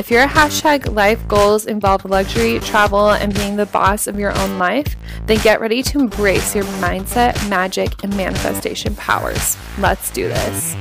If 0.00 0.10
your 0.10 0.26
hashtag 0.26 0.94
life 0.94 1.28
goals 1.28 1.66
involve 1.66 2.06
luxury, 2.06 2.58
travel, 2.60 3.10
and 3.10 3.34
being 3.34 3.56
the 3.56 3.66
boss 3.66 4.06
of 4.06 4.18
your 4.18 4.34
own 4.38 4.58
life, 4.58 4.96
then 5.26 5.38
get 5.42 5.60
ready 5.60 5.82
to 5.82 5.98
embrace 5.98 6.54
your 6.54 6.64
mindset, 6.80 7.36
magic, 7.50 8.02
and 8.02 8.16
manifestation 8.16 8.94
powers. 8.94 9.58
Let's 9.76 10.10
do 10.10 10.26
this. 10.26 10.74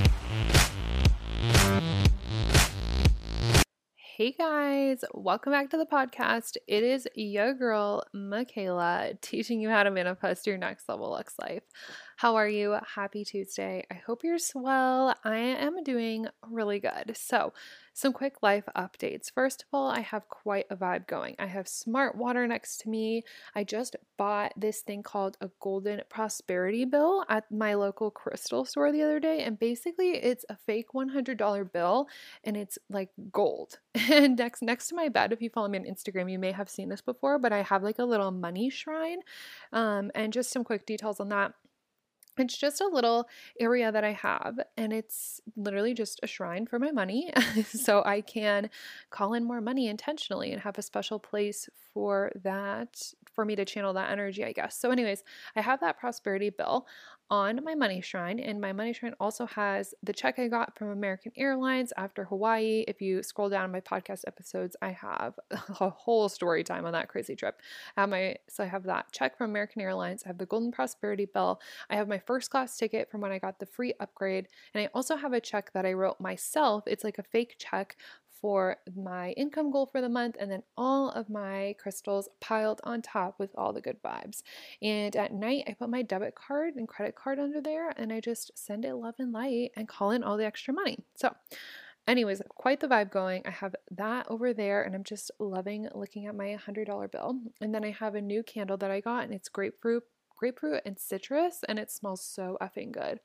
Hey 4.20 4.32
guys, 4.38 5.06
welcome 5.14 5.54
back 5.54 5.70
to 5.70 5.78
the 5.78 5.86
podcast. 5.86 6.58
It 6.68 6.84
is 6.84 7.08
your 7.16 7.54
girl, 7.54 8.04
Michaela, 8.14 9.14
teaching 9.22 9.62
you 9.62 9.70
how 9.70 9.84
to 9.84 9.92
manifest 9.92 10.46
your 10.46 10.58
next 10.58 10.90
level 10.90 11.12
lux 11.12 11.36
life. 11.40 11.64
How 12.18 12.36
are 12.36 12.50
you? 12.50 12.76
Happy 12.96 13.24
Tuesday. 13.24 13.86
I 13.90 13.94
hope 13.94 14.26
you're 14.26 14.38
swell. 14.38 15.16
I 15.24 15.38
am 15.38 15.84
doing 15.84 16.28
really 16.50 16.82
good. 16.82 17.16
So, 17.16 17.54
some 18.00 18.14
quick 18.14 18.42
life 18.42 18.64
updates. 18.76 19.32
First 19.32 19.64
of 19.64 19.68
all, 19.74 19.90
I 19.90 20.00
have 20.00 20.30
quite 20.30 20.66
a 20.70 20.76
vibe 20.76 21.08
going. 21.08 21.36
I 21.38 21.48
have 21.48 21.68
smart 21.68 22.16
water 22.16 22.48
next 22.48 22.80
to 22.82 22.90
me. 22.90 23.24
I 23.54 23.64
just 23.64 23.96
bought 24.18 24.54
this 24.56 24.82
thing 24.82 25.04
called 25.04 25.38
a 25.42 25.50
golden 25.60 26.02
prosperity 26.10 26.86
bill 26.86 27.26
at 27.28 27.52
my 27.52 27.74
local 27.74 28.10
crystal 28.10 28.64
store 28.66 28.92
the 28.92 29.02
other 29.02 29.20
day. 29.20 29.44
And 29.44 29.60
basically, 29.60 30.12
it's 30.12 30.46
a 30.50 30.56
fake 30.56 30.88
$100 30.96 31.72
bill 31.72 32.08
and 32.44 32.56
it's 32.56 32.78
like 32.90 33.10
gold. 33.32 33.80
And 34.12 34.38
next, 34.38 34.64
next 34.64 34.88
to 34.88 34.96
my 34.96 35.10
bed, 35.10 35.32
if 35.32 35.42
you 35.42 35.50
follow 35.50 35.68
me 35.68 35.78
on 35.78 35.86
Instagram, 35.86 36.32
you 36.32 36.40
may 36.40 36.52
have 36.52 36.70
seen 36.70 36.90
this 36.90 37.02
before, 37.02 37.38
but 37.38 37.54
I 37.54 37.62
have 37.62 37.84
like 37.84 38.00
a 38.00 38.06
little 38.06 38.32
money 38.32 38.70
shrine. 38.70 39.20
Um, 39.72 40.10
and 40.16 40.34
just 40.34 40.52
some 40.52 40.64
quick 40.64 40.86
details 40.86 41.20
on 41.20 41.30
that. 41.30 41.54
It's 42.40 42.58
just 42.58 42.82
a 42.82 42.88
little 42.88 43.28
area 43.60 43.92
that 43.92 44.04
I 44.04 44.14
have, 44.14 44.60
and 44.78 44.94
it's 44.94 45.42
literally 45.56 45.94
just 45.94 46.20
a 46.24 46.28
shrine 46.28 46.66
for 46.66 46.80
my 46.80 46.92
money. 46.92 47.32
so 47.66 48.04
I 48.06 48.22
can 48.22 48.70
call 49.10 49.34
in 49.34 49.44
more 49.44 49.62
money 49.62 49.88
intentionally 49.88 50.52
and 50.52 50.62
have 50.62 50.78
a 50.78 50.82
special 50.82 51.20
place 51.20 51.70
for 51.94 52.32
that, 52.44 53.14
for 53.32 53.46
me 53.46 53.56
to 53.56 53.66
channel 53.66 53.94
that 53.94 54.12
energy, 54.12 54.44
I 54.44 54.52
guess. 54.52 54.78
So, 54.78 54.92
anyways, 54.92 55.24
I 55.56 55.62
have 55.62 55.80
that 55.82 56.00
prosperity 56.00 56.50
bill 56.50 56.88
on 57.30 57.64
my 57.64 57.76
money 57.76 58.02
shrine, 58.02 58.40
and 58.40 58.60
my 58.60 58.74
money 58.74 58.94
shrine 58.94 59.14
also 59.20 59.46
has 59.46 59.94
the 60.02 60.14
check 60.14 60.40
I 60.40 60.48
got 60.48 60.78
from 60.78 60.90
American 60.90 61.32
Airlines 61.36 61.94
after 61.96 62.24
Hawaii. 62.26 62.84
If 62.88 63.02
you 63.02 63.22
scroll 63.22 63.50
down 63.50 63.72
my 63.72 63.82
podcast 63.82 64.22
episodes, 64.26 64.76
I 64.82 64.92
have 64.92 65.40
a 65.52 65.90
whole 65.90 66.30
story 66.30 66.64
time 66.64 66.86
on 66.86 66.94
that 66.94 67.08
crazy 67.08 67.36
trip. 67.36 67.62
I 67.96 68.02
have 68.02 68.10
my 68.10 68.36
so 68.50 68.64
I 68.64 68.68
have 68.68 68.84
that 68.84 69.12
check 69.12 69.38
from 69.38 69.52
American 69.52 69.82
Airlines. 69.82 70.24
I 70.26 70.30
have 70.30 70.38
the 70.38 70.46
Golden 70.46 70.72
Prosperity 70.72 71.26
bill. 71.26 71.62
I 71.90 71.96
have 71.96 72.08
my 72.08 72.20
first 72.20 72.50
class 72.50 72.78
ticket 72.78 73.12
from 73.12 73.22
when 73.22 73.32
I 73.32 73.40
got 73.40 73.60
the 73.60 73.66
free 73.66 73.94
upgrade, 74.00 74.48
and 74.74 74.84
I 74.84 74.90
also 74.94 75.16
have 75.16 75.34
a 75.34 75.42
check 75.42 75.72
that 75.74 75.86
I 75.86 75.94
wrote 75.94 76.20
myself. 76.20 76.84
It's 76.88 77.04
like 77.04 77.20
a 77.20 77.24
fake 77.24 77.56
check 77.60 77.96
for 78.42 78.78
my 78.96 79.32
income 79.32 79.72
goal 79.72 79.86
for 79.86 80.02
the 80.02 80.10
month 80.10 80.36
and 80.40 80.52
then 80.52 80.64
all 80.78 81.10
of 81.10 81.30
my 81.30 81.76
crystals 81.82 82.30
piled 82.40 82.82
on 82.84 83.02
top 83.02 83.40
with 83.40 83.52
all 83.56 83.74
the 83.74 83.82
good 83.82 84.02
vibes. 84.04 84.42
And 84.82 85.16
at 85.16 85.34
night, 85.34 85.66
I 85.68 85.74
put 85.74 85.90
my 85.90 86.02
debit 86.02 86.36
card 86.36 86.76
and 86.76 86.88
credit 86.88 87.16
card 87.16 87.40
under 87.40 87.62
there 87.62 87.90
and 87.90 88.12
I 88.14 88.20
just 88.20 88.52
send 88.56 88.86
it 88.86 88.96
love 88.96 89.16
and 89.20 89.32
light 89.32 89.72
and 89.76 89.88
call 89.88 90.12
in 90.12 90.24
all 90.24 90.38
the 90.38 90.46
extra 90.46 90.74
money. 90.74 91.00
So, 91.16 91.36
anyways, 92.08 92.42
quite 92.50 92.80
the 92.80 92.88
vibe 92.88 93.12
going. 93.12 93.44
I 93.46 93.52
have 93.52 93.76
that 93.92 94.26
over 94.30 94.54
there 94.54 94.84
and 94.84 94.96
I'm 94.96 95.04
just 95.04 95.32
loving 95.40 95.88
looking 95.94 96.26
at 96.26 96.36
my 96.36 96.58
$100 96.68 97.12
bill. 97.12 97.40
And 97.62 97.74
then 97.74 97.84
I 97.84 97.92
have 97.92 98.16
a 98.16 98.22
new 98.22 98.44
candle 98.44 98.78
that 98.78 98.92
I 98.92 99.00
got 99.00 99.24
and 99.24 99.34
it's 99.34 99.50
grapefruit, 99.50 100.04
grapefruit 100.36 100.82
and 100.86 100.98
citrus 100.98 101.60
and 101.68 101.78
it 101.78 101.92
smells 101.92 102.24
so 102.24 102.58
effing 102.62 102.92
good. 102.92 103.20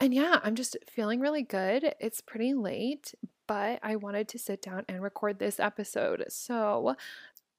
And 0.00 0.12
yeah, 0.12 0.40
I'm 0.42 0.54
just 0.54 0.76
feeling 0.86 1.20
really 1.20 1.42
good. 1.42 1.94
It's 2.00 2.20
pretty 2.20 2.54
late, 2.54 3.14
but 3.46 3.78
I 3.82 3.96
wanted 3.96 4.28
to 4.28 4.38
sit 4.38 4.62
down 4.62 4.84
and 4.88 5.02
record 5.02 5.38
this 5.38 5.60
episode. 5.60 6.24
So 6.28 6.96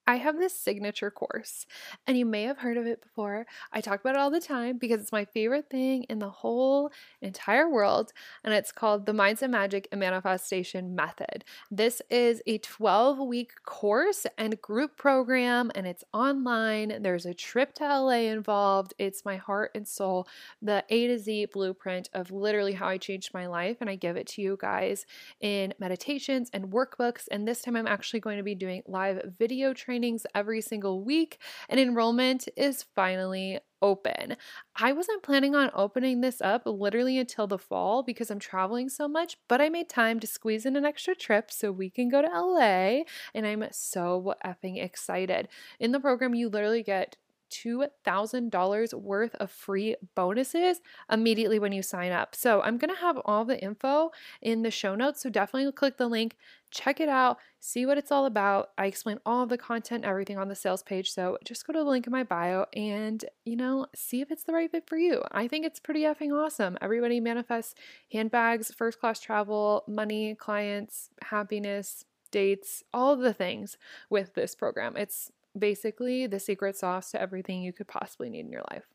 I 0.08 0.16
have 0.16 0.38
this 0.38 0.58
signature 0.58 1.12
course, 1.12 1.66
and 2.08 2.18
you 2.18 2.26
may 2.26 2.44
have 2.44 2.60
heard 2.60 2.78
of 2.78 2.88
it 2.88 3.02
before. 3.02 3.46
I 3.74 3.82
talk 3.82 4.00
about 4.00 4.16
it 4.16 4.20
all 4.20 4.32
the 4.32 4.40
time 4.40 4.78
because 4.78 5.02
it's 5.02 5.12
my 5.12 5.26
favorite 5.26 5.70
thing 5.70 6.04
in 6.04 6.20
the 6.20 6.30
whole 6.30 6.92
entire 7.22 7.70
world, 7.70 8.14
and 8.42 8.54
it's 8.54 8.72
called 8.72 9.06
the 9.06 9.14
Mind's 9.14 9.42
Mindset 9.42 9.50
Magic 9.50 9.88
and 9.92 10.00
Manifestation 10.00 10.96
Method. 10.96 11.44
This 11.70 12.02
is 12.10 12.42
a 12.48 12.58
12 12.60 13.20
week 13.20 13.52
course 13.66 14.26
and 14.38 14.62
group 14.62 14.96
program, 14.96 15.72
and 15.76 15.86
it's 15.86 16.06
online. 16.14 17.02
There's 17.02 17.26
a 17.26 17.34
trip 17.34 17.74
to 17.74 17.84
LA 17.84 18.30
involved. 18.32 18.94
It's 18.98 19.26
my 19.26 19.36
heart 19.36 19.72
and 19.76 19.86
soul, 19.86 20.26
the 20.62 20.86
A 20.90 21.08
to 21.08 21.20
Z 21.20 21.48
blueprint 21.52 22.10
of 22.14 22.32
literally 22.32 22.74
how 22.74 22.88
I 22.88 22.98
changed 22.98 23.34
my 23.34 23.48
life, 23.48 23.78
and 23.82 23.90
I 23.90 23.96
give 23.96 24.16
it 24.16 24.28
to 24.28 24.42
you 24.42 24.58
guys 24.58 25.06
in 25.42 25.74
meditations 25.80 26.50
and 26.54 26.68
workbooks. 26.68 27.26
And 27.30 27.46
this 27.46 27.62
time 27.62 27.76
I'm 27.76 27.88
actually 27.88 28.22
going 28.22 28.38
to 28.38 28.44
be 28.44 28.56
doing 28.56 28.84
live 28.88 29.36
video 29.38 29.74
training 29.74 29.97
trainings 29.98 30.26
every 30.36 30.62
single 30.62 31.04
week, 31.04 31.40
and 31.70 31.80
enrollment 31.80 32.48
is 32.56 32.86
finally 32.96 33.60
open. 33.82 34.36
I 34.76 34.94
wasn't 34.94 35.24
planning 35.24 35.56
on 35.56 35.72
opening 35.74 36.22
this 36.22 36.40
up 36.40 36.64
literally 36.66 37.18
until 37.18 37.48
the 37.48 37.58
fall 37.58 38.04
because 38.04 38.30
I'm 38.30 38.40
traveling 38.40 38.90
so 38.90 39.08
much, 39.08 39.38
but 39.48 39.60
I 39.60 39.70
made 39.70 39.90
time 39.90 40.20
to 40.20 40.28
squeeze 40.28 40.66
in 40.66 40.76
an 40.76 40.86
extra 40.86 41.16
trip 41.16 41.52
so 41.52 41.72
we 41.72 41.90
can 41.90 42.10
go 42.10 42.22
to 42.22 42.28
LA, 42.28 43.04
and 43.34 43.46
I'm 43.46 43.64
so 43.72 44.36
effing 44.46 44.84
excited. 44.84 45.48
In 45.80 45.92
the 45.92 46.00
program, 46.00 46.36
you 46.36 46.50
literally 46.50 46.84
get 46.84 47.18
$2,000 47.50 48.94
worth 48.94 49.36
of 49.36 49.52
free 49.52 49.96
bonuses 50.16 50.82
immediately 51.12 51.60
when 51.60 51.72
you 51.72 51.82
sign 51.82 52.12
up. 52.12 52.36
So 52.36 52.62
I'm 52.62 52.78
going 52.78 52.94
to 52.94 53.02
have 53.02 53.18
all 53.26 53.46
the 53.46 53.62
info 53.62 54.12
in 54.42 54.64
the 54.64 54.72
show 54.72 54.96
notes. 54.96 55.22
So 55.22 55.30
definitely 55.30 55.72
click 55.72 55.98
the 55.98 56.08
link, 56.08 56.36
check 56.72 57.00
it 57.00 57.10
out, 57.10 57.38
see 57.60 57.86
what 57.86 57.98
it's 57.98 58.12
all 58.12 58.26
about. 58.26 58.70
I 58.78 58.86
explain 58.86 59.20
all 59.26 59.44
of 59.44 59.50
the 59.50 59.58
content, 59.58 60.06
everything 60.06 60.38
on 60.38 60.48
the 60.48 60.56
sales 60.56 60.84
page. 60.84 61.12
So 61.12 61.38
just 61.44 61.66
go 61.66 61.74
to 61.74 61.80
the 61.80 61.86
link 61.86 62.08
in 62.08 62.12
my 62.12 62.24
bio 62.24 62.66
and, 62.74 63.24
you 63.46 63.56
know, 63.56 63.88
see 63.96 64.22
if 64.22 64.32
it's 64.32 64.44
the 64.44 64.54
right 64.54 64.70
fit 64.70 64.88
for 64.88 64.98
you. 64.98 65.24
I 65.32 65.48
think 65.48 65.66
it's 65.66 65.80
pretty 65.80 66.02
effing 66.02 66.32
awesome. 66.32 66.78
Everybody 66.82 67.20
manifests 67.20 67.76
handbags, 68.12 68.72
first 68.72 69.00
class 69.00 69.20
travel, 69.20 69.84
money, 69.88 70.36
clients, 70.36 71.10
happiness, 71.22 72.06
dates, 72.32 72.84
all 72.94 73.16
the 73.16 73.34
things 73.34 73.78
with 74.10 74.34
this 74.34 74.54
program. 74.56 74.98
It's 74.98 75.32
basically 75.60 76.28
the 76.28 76.40
secret 76.40 76.76
sauce 76.76 77.12
to 77.12 77.22
everything 77.22 77.62
you 77.62 77.74
could 77.74 77.88
possibly 77.88 78.30
need 78.30 78.46
in 78.46 78.52
your 78.52 78.64
life. 78.72 78.86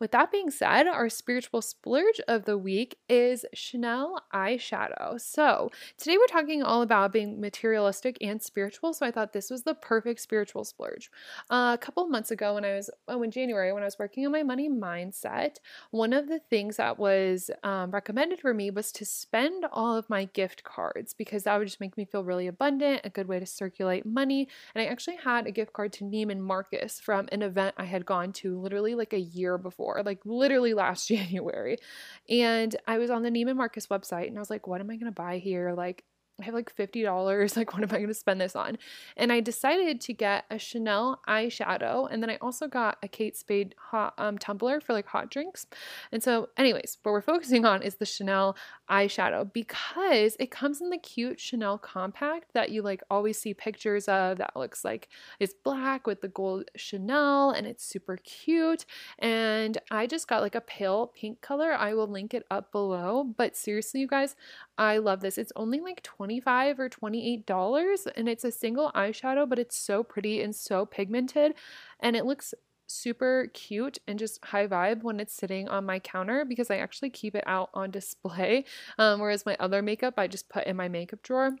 With 0.00 0.12
that 0.12 0.32
being 0.32 0.50
said, 0.50 0.86
our 0.86 1.10
spiritual 1.10 1.60
splurge 1.60 2.20
of 2.26 2.46
the 2.46 2.56
week 2.56 2.96
is 3.06 3.44
Chanel 3.52 4.24
eyeshadow. 4.32 5.20
So, 5.20 5.70
today 5.98 6.16
we're 6.16 6.26
talking 6.26 6.62
all 6.62 6.80
about 6.80 7.12
being 7.12 7.38
materialistic 7.38 8.16
and 8.22 8.40
spiritual. 8.40 8.94
So, 8.94 9.04
I 9.04 9.10
thought 9.10 9.34
this 9.34 9.50
was 9.50 9.64
the 9.64 9.74
perfect 9.74 10.20
spiritual 10.20 10.64
splurge. 10.64 11.10
Uh, 11.50 11.72
a 11.74 11.78
couple 11.78 12.06
months 12.08 12.30
ago, 12.30 12.54
when 12.54 12.64
I 12.64 12.76
was, 12.76 12.88
oh, 13.08 13.22
in 13.22 13.30
January, 13.30 13.74
when 13.74 13.82
I 13.82 13.86
was 13.86 13.98
working 13.98 14.24
on 14.24 14.32
my 14.32 14.42
money 14.42 14.70
mindset, 14.70 15.56
one 15.90 16.14
of 16.14 16.28
the 16.28 16.38
things 16.38 16.78
that 16.78 16.98
was 16.98 17.50
um, 17.62 17.90
recommended 17.90 18.40
for 18.40 18.54
me 18.54 18.70
was 18.70 18.92
to 18.92 19.04
spend 19.04 19.66
all 19.70 19.94
of 19.94 20.08
my 20.08 20.24
gift 20.24 20.64
cards 20.64 21.12
because 21.12 21.42
that 21.42 21.58
would 21.58 21.68
just 21.68 21.80
make 21.80 21.98
me 21.98 22.06
feel 22.06 22.24
really 22.24 22.46
abundant, 22.46 23.02
a 23.04 23.10
good 23.10 23.28
way 23.28 23.38
to 23.38 23.44
circulate 23.44 24.06
money. 24.06 24.48
And 24.74 24.80
I 24.80 24.86
actually 24.86 25.16
had 25.16 25.46
a 25.46 25.52
gift 25.52 25.74
card 25.74 25.92
to 25.94 26.04
Neiman 26.04 26.40
Marcus 26.40 26.98
from 26.98 27.28
an 27.32 27.42
event 27.42 27.74
I 27.76 27.84
had 27.84 28.06
gone 28.06 28.32
to 28.32 28.58
literally 28.58 28.94
like 28.94 29.12
a 29.12 29.20
year 29.20 29.58
before 29.58 29.89
before, 29.90 30.02
like 30.04 30.20
literally 30.24 30.74
last 30.74 31.08
January. 31.08 31.78
And 32.28 32.74
I 32.86 32.98
was 32.98 33.10
on 33.10 33.22
the 33.22 33.30
Neiman 33.30 33.56
Marcus 33.56 33.86
website 33.86 34.28
and 34.28 34.36
I 34.36 34.40
was 34.40 34.50
like, 34.50 34.66
what 34.66 34.80
am 34.80 34.90
I 34.90 34.96
going 34.96 35.12
to 35.12 35.12
buy 35.12 35.38
here? 35.38 35.72
Like, 35.72 36.04
I 36.40 36.44
have 36.44 36.54
like 36.54 36.74
$50. 36.74 37.56
Like, 37.56 37.74
what 37.74 37.82
am 37.82 37.90
I 37.90 37.98
going 37.98 38.08
to 38.08 38.14
spend 38.14 38.40
this 38.40 38.56
on? 38.56 38.78
And 39.16 39.30
I 39.30 39.40
decided 39.40 40.00
to 40.00 40.14
get 40.14 40.44
a 40.50 40.58
Chanel 40.58 41.20
eyeshadow. 41.28 42.08
And 42.10 42.22
then 42.22 42.30
I 42.30 42.38
also 42.40 42.66
got 42.66 42.96
a 43.02 43.08
Kate 43.08 43.36
Spade 43.36 43.74
hot 43.90 44.14
um, 44.16 44.38
tumbler 44.38 44.80
for 44.80 44.94
like 44.94 45.06
hot 45.06 45.30
drinks. 45.30 45.66
And 46.12 46.22
so, 46.22 46.48
anyways, 46.56 46.96
what 47.02 47.12
we're 47.12 47.20
focusing 47.20 47.66
on 47.66 47.82
is 47.82 47.96
the 47.96 48.06
Chanel 48.06 48.56
eyeshadow 48.90 49.52
because 49.52 50.36
it 50.40 50.50
comes 50.50 50.80
in 50.80 50.90
the 50.90 50.98
cute 50.98 51.38
Chanel 51.38 51.78
compact 51.78 52.52
that 52.54 52.70
you 52.70 52.82
like 52.82 53.02
always 53.10 53.38
see 53.38 53.54
pictures 53.54 54.08
of 54.08 54.38
that 54.38 54.56
looks 54.56 54.84
like 54.84 55.08
it's 55.38 55.54
black 55.54 56.06
with 56.06 56.20
the 56.20 56.28
gold 56.28 56.70
Chanel 56.76 57.50
and 57.50 57.66
it's 57.66 57.84
super 57.84 58.16
cute. 58.18 58.84
And 59.18 59.78
I 59.90 60.06
just 60.06 60.28
got 60.28 60.42
like 60.42 60.54
a 60.54 60.60
pale 60.60 61.12
pink 61.14 61.40
color. 61.40 61.72
I 61.72 61.94
will 61.94 62.08
link 62.08 62.34
it 62.34 62.46
up 62.50 62.72
below. 62.72 63.24
But 63.36 63.56
seriously, 63.56 64.00
you 64.00 64.06
guys, 64.08 64.36
I 64.76 64.98
love 64.98 65.20
this. 65.20 65.38
It's 65.38 65.52
only 65.56 65.80
like 65.80 66.02
25 66.02 66.80
or 66.80 66.88
$28 66.88 68.06
and 68.16 68.28
it's 68.28 68.44
a 68.44 68.50
single 68.50 68.90
eyeshadow, 68.94 69.48
but 69.48 69.58
it's 69.58 69.76
so 69.76 70.02
pretty 70.02 70.42
and 70.42 70.54
so 70.54 70.84
pigmented 70.86 71.54
and 72.00 72.16
it 72.16 72.26
looks 72.26 72.54
super 72.90 73.50
cute 73.54 73.98
and 74.06 74.18
just 74.18 74.44
high 74.44 74.66
vibe 74.66 75.02
when 75.02 75.20
it's 75.20 75.34
sitting 75.34 75.68
on 75.68 75.86
my 75.86 75.98
counter 75.98 76.44
because 76.44 76.70
I 76.70 76.76
actually 76.76 77.10
keep 77.10 77.34
it 77.34 77.44
out 77.46 77.70
on 77.74 77.90
display. 78.00 78.64
Um, 78.98 79.20
whereas 79.20 79.46
my 79.46 79.56
other 79.60 79.82
makeup, 79.82 80.14
I 80.16 80.26
just 80.26 80.48
put 80.48 80.64
in 80.64 80.76
my 80.76 80.88
makeup 80.88 81.22
drawer 81.22 81.56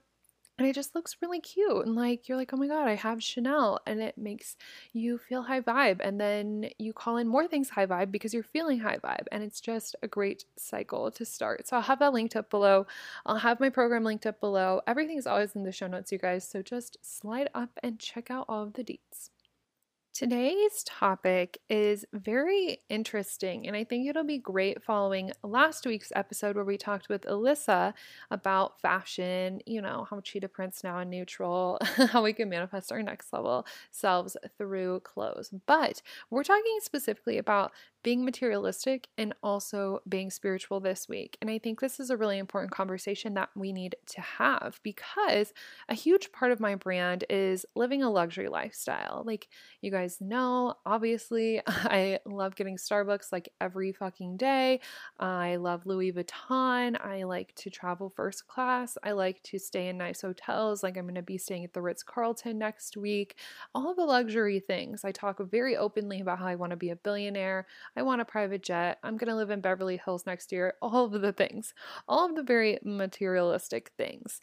and 0.60 0.68
it 0.68 0.74
just 0.74 0.94
looks 0.94 1.16
really 1.22 1.40
cute 1.40 1.86
and 1.86 1.96
like 1.96 2.28
you're 2.28 2.36
like 2.36 2.52
oh 2.52 2.56
my 2.56 2.66
god 2.66 2.86
i 2.86 2.94
have 2.94 3.22
chanel 3.22 3.80
and 3.86 3.98
it 3.98 4.18
makes 4.18 4.56
you 4.92 5.16
feel 5.16 5.42
high 5.42 5.60
vibe 5.60 6.00
and 6.00 6.20
then 6.20 6.68
you 6.78 6.92
call 6.92 7.16
in 7.16 7.26
more 7.26 7.48
things 7.48 7.70
high 7.70 7.86
vibe 7.86 8.12
because 8.12 8.34
you're 8.34 8.42
feeling 8.42 8.78
high 8.78 8.98
vibe 8.98 9.24
and 9.32 9.42
it's 9.42 9.58
just 9.58 9.96
a 10.02 10.08
great 10.08 10.44
cycle 10.56 11.10
to 11.10 11.24
start. 11.24 11.66
So 11.66 11.76
i'll 11.76 11.82
have 11.82 11.98
that 12.00 12.12
linked 12.12 12.36
up 12.36 12.50
below. 12.50 12.86
I'll 13.24 13.38
have 13.38 13.58
my 13.58 13.70
program 13.70 14.04
linked 14.04 14.26
up 14.26 14.38
below. 14.38 14.82
Everything's 14.86 15.26
always 15.26 15.56
in 15.56 15.62
the 15.62 15.72
show 15.72 15.86
notes 15.86 16.12
you 16.12 16.18
guys 16.18 16.46
so 16.46 16.60
just 16.60 16.98
slide 17.02 17.48
up 17.54 17.70
and 17.82 17.98
check 17.98 18.30
out 18.30 18.44
all 18.46 18.62
of 18.62 18.74
the 18.74 18.84
deets 18.84 19.30
Today's 20.12 20.82
topic 20.84 21.60
is 21.70 22.04
very 22.12 22.78
interesting, 22.88 23.68
and 23.68 23.76
I 23.76 23.84
think 23.84 24.08
it'll 24.08 24.24
be 24.24 24.38
great 24.38 24.82
following 24.82 25.30
last 25.44 25.86
week's 25.86 26.10
episode 26.16 26.56
where 26.56 26.64
we 26.64 26.76
talked 26.76 27.08
with 27.08 27.22
Alyssa 27.22 27.94
about 28.28 28.80
fashion, 28.80 29.60
you 29.66 29.80
know, 29.80 30.06
how 30.10 30.20
cheetah 30.20 30.48
prints 30.48 30.82
now 30.82 30.98
and 30.98 31.10
neutral, 31.10 31.78
how 32.10 32.24
we 32.24 32.32
can 32.32 32.48
manifest 32.48 32.90
our 32.90 33.02
next 33.04 33.32
level 33.32 33.64
selves 33.92 34.36
through 34.58 35.00
clothes. 35.00 35.54
But 35.66 36.02
we're 36.28 36.42
talking 36.42 36.78
specifically 36.82 37.38
about 37.38 37.70
being 38.02 38.24
materialistic 38.24 39.08
and 39.18 39.34
also 39.42 40.00
being 40.08 40.30
spiritual 40.30 40.80
this 40.80 41.08
week. 41.08 41.36
And 41.40 41.50
I 41.50 41.58
think 41.58 41.80
this 41.80 42.00
is 42.00 42.10
a 42.10 42.16
really 42.16 42.38
important 42.38 42.72
conversation 42.72 43.34
that 43.34 43.50
we 43.54 43.72
need 43.72 43.96
to 44.08 44.20
have 44.20 44.80
because 44.82 45.52
a 45.88 45.94
huge 45.94 46.32
part 46.32 46.52
of 46.52 46.60
my 46.60 46.74
brand 46.74 47.24
is 47.28 47.66
living 47.74 48.02
a 48.02 48.10
luxury 48.10 48.48
lifestyle. 48.48 49.22
Like 49.26 49.48
you 49.80 49.90
guys 49.90 50.18
know, 50.20 50.74
obviously, 50.86 51.60
I 51.66 52.20
love 52.24 52.56
getting 52.56 52.76
Starbucks 52.76 53.32
like 53.32 53.50
every 53.60 53.92
fucking 53.92 54.36
day. 54.36 54.80
I 55.18 55.56
love 55.56 55.86
Louis 55.86 56.12
Vuitton. 56.12 57.00
I 57.04 57.24
like 57.24 57.54
to 57.56 57.70
travel 57.70 58.08
first 58.08 58.46
class. 58.46 58.96
I 59.02 59.12
like 59.12 59.42
to 59.44 59.58
stay 59.58 59.88
in 59.88 59.98
nice 59.98 60.22
hotels. 60.22 60.82
Like 60.82 60.96
I'm 60.96 61.04
going 61.04 61.14
to 61.16 61.22
be 61.22 61.38
staying 61.38 61.64
at 61.64 61.72
the 61.72 61.82
Ritz 61.82 62.02
Carlton 62.02 62.58
next 62.58 62.96
week. 62.96 63.36
All 63.74 63.94
the 63.94 64.04
luxury 64.04 64.60
things. 64.60 65.04
I 65.04 65.12
talk 65.12 65.38
very 65.50 65.76
openly 65.76 66.20
about 66.20 66.38
how 66.38 66.46
I 66.46 66.54
want 66.54 66.70
to 66.70 66.76
be 66.76 66.90
a 66.90 66.96
billionaire. 66.96 67.66
I 67.96 68.02
want 68.02 68.20
a 68.20 68.24
private 68.24 68.62
jet. 68.62 68.98
I'm 69.02 69.16
going 69.16 69.28
to 69.28 69.36
live 69.36 69.50
in 69.50 69.60
Beverly 69.60 70.00
Hills 70.02 70.26
next 70.26 70.52
year. 70.52 70.74
All 70.82 71.04
of 71.04 71.20
the 71.20 71.32
things, 71.32 71.74
all 72.08 72.28
of 72.28 72.36
the 72.36 72.42
very 72.42 72.78
materialistic 72.84 73.92
things. 73.96 74.40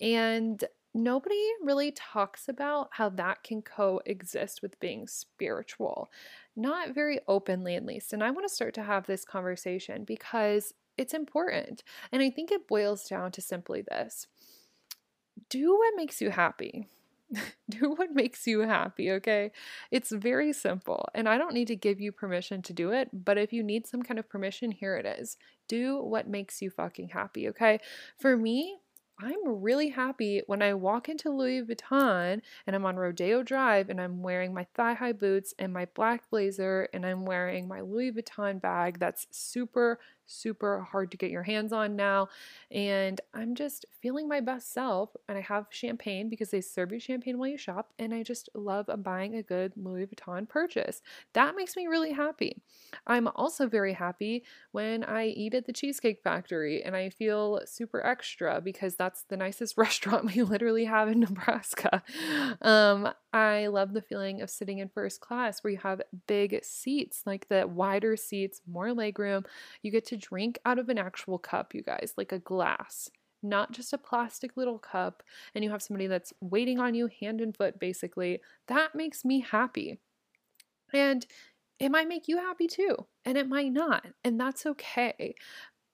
And 0.00 0.62
nobody 0.94 1.42
really 1.62 1.92
talks 1.92 2.48
about 2.48 2.88
how 2.92 3.08
that 3.10 3.42
can 3.42 3.62
coexist 3.62 4.62
with 4.62 4.78
being 4.80 5.06
spiritual, 5.06 6.10
not 6.56 6.94
very 6.94 7.20
openly, 7.28 7.74
at 7.74 7.86
least. 7.86 8.12
And 8.12 8.22
I 8.22 8.30
want 8.30 8.48
to 8.48 8.54
start 8.54 8.74
to 8.74 8.82
have 8.82 9.06
this 9.06 9.24
conversation 9.24 10.04
because 10.04 10.72
it's 10.96 11.14
important. 11.14 11.82
And 12.12 12.22
I 12.22 12.30
think 12.30 12.50
it 12.50 12.68
boils 12.68 13.04
down 13.04 13.32
to 13.32 13.40
simply 13.40 13.82
this 13.82 14.26
do 15.48 15.76
what 15.76 15.94
makes 15.96 16.20
you 16.20 16.30
happy. 16.30 16.88
do 17.70 17.90
what 17.92 18.14
makes 18.14 18.46
you 18.46 18.60
happy, 18.60 19.10
okay? 19.12 19.52
It's 19.90 20.10
very 20.10 20.52
simple. 20.52 21.08
And 21.14 21.28
I 21.28 21.38
don't 21.38 21.54
need 21.54 21.68
to 21.68 21.76
give 21.76 22.00
you 22.00 22.12
permission 22.12 22.62
to 22.62 22.72
do 22.72 22.90
it, 22.92 23.10
but 23.12 23.38
if 23.38 23.52
you 23.52 23.62
need 23.62 23.86
some 23.86 24.02
kind 24.02 24.18
of 24.18 24.28
permission, 24.28 24.70
here 24.70 24.96
it 24.96 25.06
is. 25.06 25.36
Do 25.68 26.02
what 26.02 26.28
makes 26.28 26.62
you 26.62 26.70
fucking 26.70 27.08
happy, 27.08 27.48
okay? 27.48 27.80
For 28.18 28.36
me, 28.36 28.78
I'm 29.20 29.62
really 29.62 29.88
happy 29.88 30.42
when 30.46 30.62
I 30.62 30.74
walk 30.74 31.08
into 31.08 31.30
Louis 31.30 31.62
Vuitton 31.62 32.40
and 32.66 32.76
I'm 32.76 32.86
on 32.86 32.96
Rodeo 32.96 33.42
Drive 33.42 33.90
and 33.90 34.00
I'm 34.00 34.22
wearing 34.22 34.54
my 34.54 34.64
thigh 34.74 34.94
high 34.94 35.12
boots 35.12 35.52
and 35.58 35.72
my 35.72 35.86
black 35.86 36.30
blazer 36.30 36.88
and 36.92 37.04
I'm 37.04 37.24
wearing 37.24 37.66
my 37.66 37.80
Louis 37.80 38.12
Vuitton 38.12 38.60
bag 38.60 39.00
that's 39.00 39.26
super 39.30 39.98
super 40.28 40.82
hard 40.82 41.10
to 41.10 41.16
get 41.16 41.30
your 41.30 41.42
hands 41.42 41.72
on 41.72 41.96
now. 41.96 42.28
And 42.70 43.20
I'm 43.34 43.54
just 43.54 43.86
feeling 44.00 44.28
my 44.28 44.40
best 44.40 44.72
self. 44.72 45.10
And 45.28 45.36
I 45.36 45.40
have 45.40 45.66
champagne 45.70 46.28
because 46.28 46.50
they 46.50 46.60
serve 46.60 46.92
you 46.92 47.00
champagne 47.00 47.38
while 47.38 47.48
you 47.48 47.58
shop. 47.58 47.92
And 47.98 48.14
I 48.14 48.22
just 48.22 48.48
love 48.54 48.88
buying 48.98 49.34
a 49.34 49.42
good 49.42 49.72
Louis 49.76 50.06
Vuitton 50.06 50.48
purchase. 50.48 51.02
That 51.32 51.56
makes 51.56 51.76
me 51.76 51.86
really 51.86 52.12
happy. 52.12 52.60
I'm 53.06 53.28
also 53.28 53.66
very 53.66 53.94
happy 53.94 54.44
when 54.72 55.02
I 55.04 55.26
eat 55.26 55.54
at 55.54 55.66
the 55.66 55.72
Cheesecake 55.72 56.22
Factory 56.22 56.82
and 56.82 56.94
I 56.94 57.10
feel 57.10 57.60
super 57.64 58.04
extra 58.04 58.60
because 58.60 58.96
that's 59.08 59.24
the 59.30 59.38
nicest 59.38 59.74
restaurant 59.78 60.34
we 60.34 60.42
literally 60.42 60.84
have 60.84 61.08
in 61.08 61.20
Nebraska. 61.20 62.02
Um, 62.60 63.08
I 63.32 63.68
love 63.68 63.94
the 63.94 64.02
feeling 64.02 64.42
of 64.42 64.50
sitting 64.50 64.78
in 64.78 64.90
first 64.90 65.22
class 65.22 65.64
where 65.64 65.70
you 65.70 65.78
have 65.78 66.02
big 66.26 66.62
seats, 66.62 67.22
like 67.24 67.48
the 67.48 67.66
wider 67.66 68.16
seats, 68.16 68.60
more 68.70 68.88
legroom. 68.88 69.46
You 69.82 69.90
get 69.90 70.04
to 70.06 70.16
drink 70.18 70.58
out 70.66 70.78
of 70.78 70.90
an 70.90 70.98
actual 70.98 71.38
cup, 71.38 71.74
you 71.74 71.82
guys, 71.82 72.12
like 72.18 72.32
a 72.32 72.38
glass, 72.38 73.08
not 73.42 73.72
just 73.72 73.94
a 73.94 73.98
plastic 73.98 74.58
little 74.58 74.78
cup, 74.78 75.22
and 75.54 75.64
you 75.64 75.70
have 75.70 75.82
somebody 75.82 76.06
that's 76.06 76.34
waiting 76.42 76.78
on 76.78 76.94
you 76.94 77.08
hand 77.20 77.40
and 77.40 77.56
foot, 77.56 77.80
basically. 77.80 78.42
That 78.66 78.94
makes 78.94 79.24
me 79.24 79.40
happy. 79.40 80.00
And 80.92 81.24
it 81.80 81.90
might 81.90 82.08
make 82.08 82.28
you 82.28 82.36
happy 82.36 82.66
too, 82.66 83.06
and 83.24 83.38
it 83.38 83.48
might 83.48 83.72
not, 83.72 84.04
and 84.22 84.38
that's 84.38 84.66
okay. 84.66 85.34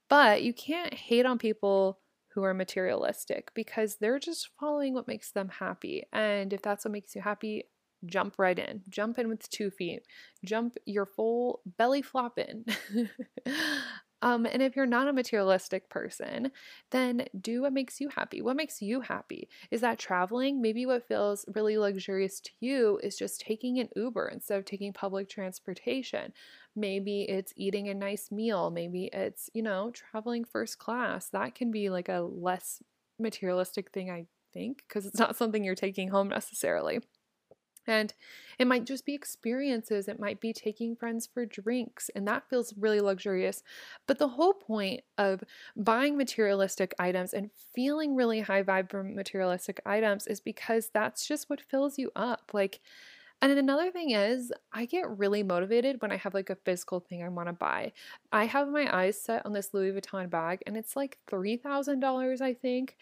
But 0.09 0.43
you 0.43 0.53
can't 0.53 0.93
hate 0.93 1.25
on 1.25 1.37
people 1.37 1.99
who 2.35 2.43
are 2.43 2.53
materialistic 2.53 3.51
because 3.55 3.95
they're 3.95 4.19
just 4.19 4.49
following 4.59 4.93
what 4.93 5.07
makes 5.07 5.31
them 5.31 5.47
happy. 5.47 6.03
And 6.11 6.51
if 6.51 6.61
that's 6.61 6.83
what 6.83 6.91
makes 6.91 7.15
you 7.15 7.21
happy, 7.21 7.63
jump 8.05 8.35
right 8.37 8.59
in. 8.59 8.83
Jump 8.89 9.17
in 9.17 9.29
with 9.29 9.49
two 9.49 9.71
feet. 9.71 10.03
Jump 10.43 10.77
your 10.85 11.05
full 11.05 11.61
belly 11.77 12.01
flop 12.01 12.37
in. 12.37 12.65
Um, 14.25 14.47
and 14.47 14.63
if 14.63 14.75
you're 14.75 14.87
not 14.87 15.07
a 15.07 15.13
materialistic 15.13 15.87
person, 15.87 16.51
then 16.89 17.27
do 17.39 17.61
what 17.61 17.73
makes 17.73 18.01
you 18.01 18.09
happy. 18.09 18.41
What 18.41 18.55
makes 18.55 18.81
you 18.81 19.01
happy? 19.01 19.47
Is 19.69 19.81
that 19.81 19.99
traveling? 19.99 20.61
Maybe 20.61 20.87
what 20.87 21.07
feels 21.07 21.45
really 21.53 21.77
luxurious 21.77 22.39
to 22.41 22.51
you 22.59 22.99
is 23.03 23.17
just 23.17 23.39
taking 23.39 23.77
an 23.79 23.89
Uber 23.95 24.27
instead 24.27 24.57
of 24.57 24.65
taking 24.65 24.93
public 24.93 25.29
transportation. 25.29 26.33
Maybe 26.75 27.21
it's 27.29 27.53
eating 27.55 27.87
a 27.87 27.93
nice 27.93 28.31
meal. 28.31 28.71
Maybe 28.71 29.11
it's, 29.13 29.51
you 29.53 29.61
know, 29.61 29.91
traveling 29.91 30.43
first 30.43 30.79
class. 30.79 31.29
That 31.29 31.53
can 31.53 31.71
be 31.71 31.91
like 31.91 32.09
a 32.09 32.21
less 32.21 32.81
materialistic 33.19 33.91
thing, 33.91 34.09
I 34.09 34.25
think, 34.53 34.83
because 34.87 35.05
it's 35.05 35.19
not 35.19 35.35
something 35.35 35.63
you're 35.63 35.75
taking 35.75 36.09
home 36.09 36.29
necessarily. 36.29 36.99
And 37.87 38.13
it 38.57 38.67
might 38.67 38.85
just 38.85 39.05
be 39.05 39.13
experiences. 39.13 40.07
It 40.07 40.19
might 40.19 40.39
be 40.39 40.53
taking 40.53 40.95
friends 40.95 41.27
for 41.27 41.45
drinks, 41.45 42.09
and 42.15 42.27
that 42.27 42.49
feels 42.49 42.73
really 42.77 42.99
luxurious. 43.01 43.63
But 44.07 44.17
the 44.17 44.29
whole 44.29 44.53
point 44.53 45.01
of 45.17 45.43
buying 45.75 46.17
materialistic 46.17 46.93
items 46.97 47.33
and 47.33 47.51
feeling 47.73 48.15
really 48.15 48.41
high 48.41 48.63
vibe 48.63 48.89
from 48.89 49.15
materialistic 49.15 49.81
items 49.85 50.27
is 50.27 50.39
because 50.39 50.89
that's 50.93 51.27
just 51.27 51.49
what 51.49 51.61
fills 51.61 51.97
you 51.97 52.11
up. 52.15 52.51
Like, 52.53 52.79
and 53.41 53.51
another 53.51 53.91
thing 53.91 54.11
is, 54.11 54.51
I 54.71 54.85
get 54.85 55.09
really 55.17 55.43
motivated 55.43 56.01
when 56.01 56.11
I 56.11 56.17
have 56.17 56.33
like 56.33 56.49
a 56.49 56.55
physical 56.55 56.99
thing 57.01 57.21
I 57.21 57.29
want 57.29 57.49
to 57.49 57.53
buy. 57.53 57.91
I 58.31 58.45
have 58.45 58.69
my 58.69 58.93
eyes 58.95 59.21
set 59.21 59.45
on 59.45 59.53
this 59.53 59.73
Louis 59.73 59.91
Vuitton 59.91 60.29
bag, 60.29 60.63
and 60.65 60.77
it's 60.77 60.95
like 60.95 61.19
$3,000, 61.29 62.41
I 62.41 62.53
think. 62.53 62.95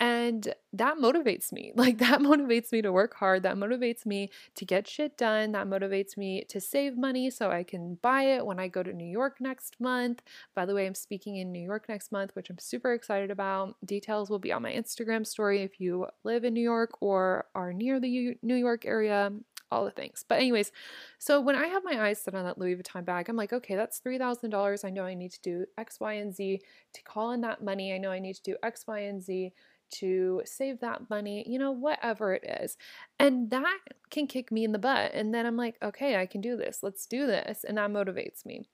And 0.00 0.54
that 0.72 0.96
motivates 0.96 1.52
me. 1.52 1.72
Like, 1.80 1.98
that 1.98 2.20
motivates 2.20 2.72
me 2.72 2.82
to 2.82 2.92
work 2.92 3.14
hard. 3.14 3.42
That 3.42 3.56
motivates 3.56 4.04
me 4.04 4.30
to 4.54 4.64
get 4.66 4.86
shit 4.86 5.16
done. 5.16 5.52
That 5.52 5.66
motivates 5.66 6.16
me 6.16 6.44
to 6.48 6.60
save 6.60 6.98
money 6.98 7.30
so 7.30 7.50
I 7.50 7.62
can 7.62 7.94
buy 8.02 8.22
it 8.22 8.44
when 8.44 8.58
I 8.58 8.68
go 8.68 8.82
to 8.82 8.92
New 8.92 9.06
York 9.06 9.40
next 9.40 9.80
month. 9.80 10.22
By 10.54 10.66
the 10.66 10.74
way, 10.74 10.86
I'm 10.86 10.94
speaking 10.94 11.36
in 11.36 11.52
New 11.52 11.62
York 11.62 11.88
next 11.88 12.12
month, 12.12 12.32
which 12.34 12.50
I'm 12.50 12.58
super 12.58 12.92
excited 12.92 13.30
about. 13.30 13.76
Details 13.84 14.28
will 14.28 14.38
be 14.38 14.52
on 14.52 14.62
my 14.62 14.72
Instagram 14.72 15.26
story 15.26 15.62
if 15.62 15.80
you 15.80 16.06
live 16.22 16.44
in 16.44 16.52
New 16.52 16.60
York 16.60 16.90
or 17.00 17.46
are 17.54 17.72
near 17.72 17.98
the 17.98 18.36
New 18.42 18.56
York 18.56 18.84
area 18.84 19.32
all 19.70 19.84
the 19.84 19.90
things. 19.90 20.24
But 20.26 20.38
anyways, 20.38 20.72
so 21.18 21.40
when 21.40 21.56
I 21.56 21.66
have 21.68 21.84
my 21.84 22.08
eyes 22.08 22.20
set 22.20 22.34
on 22.34 22.44
that 22.44 22.58
Louis 22.58 22.76
Vuitton 22.76 23.04
bag, 23.04 23.28
I'm 23.28 23.36
like, 23.36 23.52
okay, 23.52 23.76
that's 23.76 24.00
$3,000. 24.00 24.84
I 24.84 24.90
know 24.90 25.04
I 25.04 25.14
need 25.14 25.30
to 25.32 25.40
do 25.40 25.64
X, 25.78 26.00
Y, 26.00 26.14
and 26.14 26.34
Z 26.34 26.60
to 26.92 27.02
call 27.02 27.30
in 27.32 27.40
that 27.42 27.62
money. 27.62 27.94
I 27.94 27.98
know 27.98 28.10
I 28.10 28.18
need 28.18 28.34
to 28.34 28.42
do 28.42 28.56
X, 28.62 28.86
Y, 28.86 28.98
and 29.00 29.22
Z 29.22 29.52
to 29.92 30.42
save 30.44 30.80
that 30.80 31.08
money, 31.10 31.44
you 31.46 31.58
know, 31.58 31.72
whatever 31.72 32.32
it 32.34 32.44
is. 32.62 32.76
And 33.18 33.50
that 33.50 33.78
can 34.10 34.26
kick 34.26 34.50
me 34.50 34.64
in 34.64 34.72
the 34.72 34.78
butt. 34.78 35.12
And 35.14 35.34
then 35.34 35.46
I'm 35.46 35.56
like, 35.56 35.76
okay, 35.82 36.16
I 36.16 36.26
can 36.26 36.40
do 36.40 36.56
this. 36.56 36.80
Let's 36.82 37.06
do 37.06 37.26
this. 37.26 37.64
And 37.64 37.78
that 37.78 37.90
motivates 37.90 38.44
me. 38.44 38.68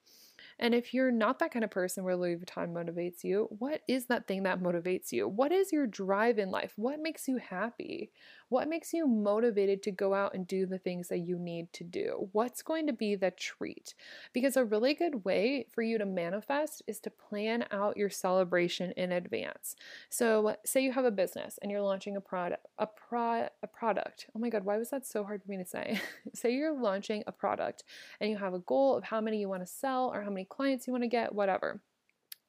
And 0.59 0.73
if 0.73 0.93
you're 0.93 1.11
not 1.11 1.39
that 1.39 1.51
kind 1.51 1.63
of 1.63 1.71
person 1.71 2.03
where 2.03 2.15
Louis 2.15 2.37
Vuitton 2.37 2.73
motivates 2.73 3.23
you, 3.23 3.47
what 3.59 3.81
is 3.87 4.05
that 4.05 4.27
thing 4.27 4.43
that 4.43 4.61
motivates 4.61 5.11
you? 5.11 5.27
What 5.27 5.51
is 5.51 5.71
your 5.71 5.85
drive 5.85 6.39
in 6.39 6.49
life? 6.49 6.73
What 6.75 6.99
makes 6.99 7.27
you 7.27 7.37
happy? 7.37 8.11
What 8.49 8.69
makes 8.69 8.93
you 8.93 9.07
motivated 9.07 9.83
to 9.83 9.91
go 9.91 10.13
out 10.13 10.33
and 10.33 10.47
do 10.47 10.65
the 10.65 10.77
things 10.77 11.09
that 11.09 11.19
you 11.19 11.37
need 11.37 11.73
to 11.73 11.83
do? 11.83 12.29
What's 12.31 12.61
going 12.61 12.87
to 12.87 12.93
be 12.93 13.15
the 13.15 13.31
treat? 13.31 13.93
Because 14.31 14.55
a 14.55 14.63
really 14.63 14.93
good 14.93 15.25
way 15.25 15.67
for 15.73 15.81
you 15.81 15.97
to 15.97 16.05
manifest 16.05 16.81
is 16.87 16.99
to 17.01 17.09
plan 17.09 17.65
out 17.71 17.97
your 17.97 18.09
celebration 18.09 18.93
in 18.95 19.11
advance. 19.11 19.75
So, 20.09 20.55
say 20.65 20.81
you 20.81 20.93
have 20.93 21.05
a 21.05 21.11
business 21.11 21.59
and 21.61 21.69
you're 21.69 21.81
launching 21.81 22.15
a 22.15 22.21
product, 22.21 22.65
a 22.79 22.87
pro, 22.87 23.47
a 23.61 23.67
product. 23.67 24.27
Oh 24.35 24.39
my 24.39 24.49
god, 24.49 24.63
why 24.63 24.77
was 24.77 24.89
that 24.91 25.05
so 25.05 25.23
hard 25.23 25.43
for 25.43 25.51
me 25.51 25.57
to 25.57 25.65
say? 25.65 25.99
say 26.33 26.53
you're 26.53 26.73
launching 26.73 27.23
a 27.27 27.31
product 27.31 27.83
and 28.21 28.29
you 28.29 28.37
have 28.37 28.53
a 28.53 28.59
goal 28.59 28.95
of 28.95 29.03
how 29.03 29.19
many 29.19 29.39
you 29.39 29.49
want 29.49 29.61
to 29.61 29.67
sell 29.67 30.11
or 30.13 30.21
how 30.21 30.29
many 30.29 30.46
clients 30.49 30.87
you 30.87 30.93
want 30.93 31.03
to 31.03 31.09
get, 31.09 31.33
whatever. 31.33 31.81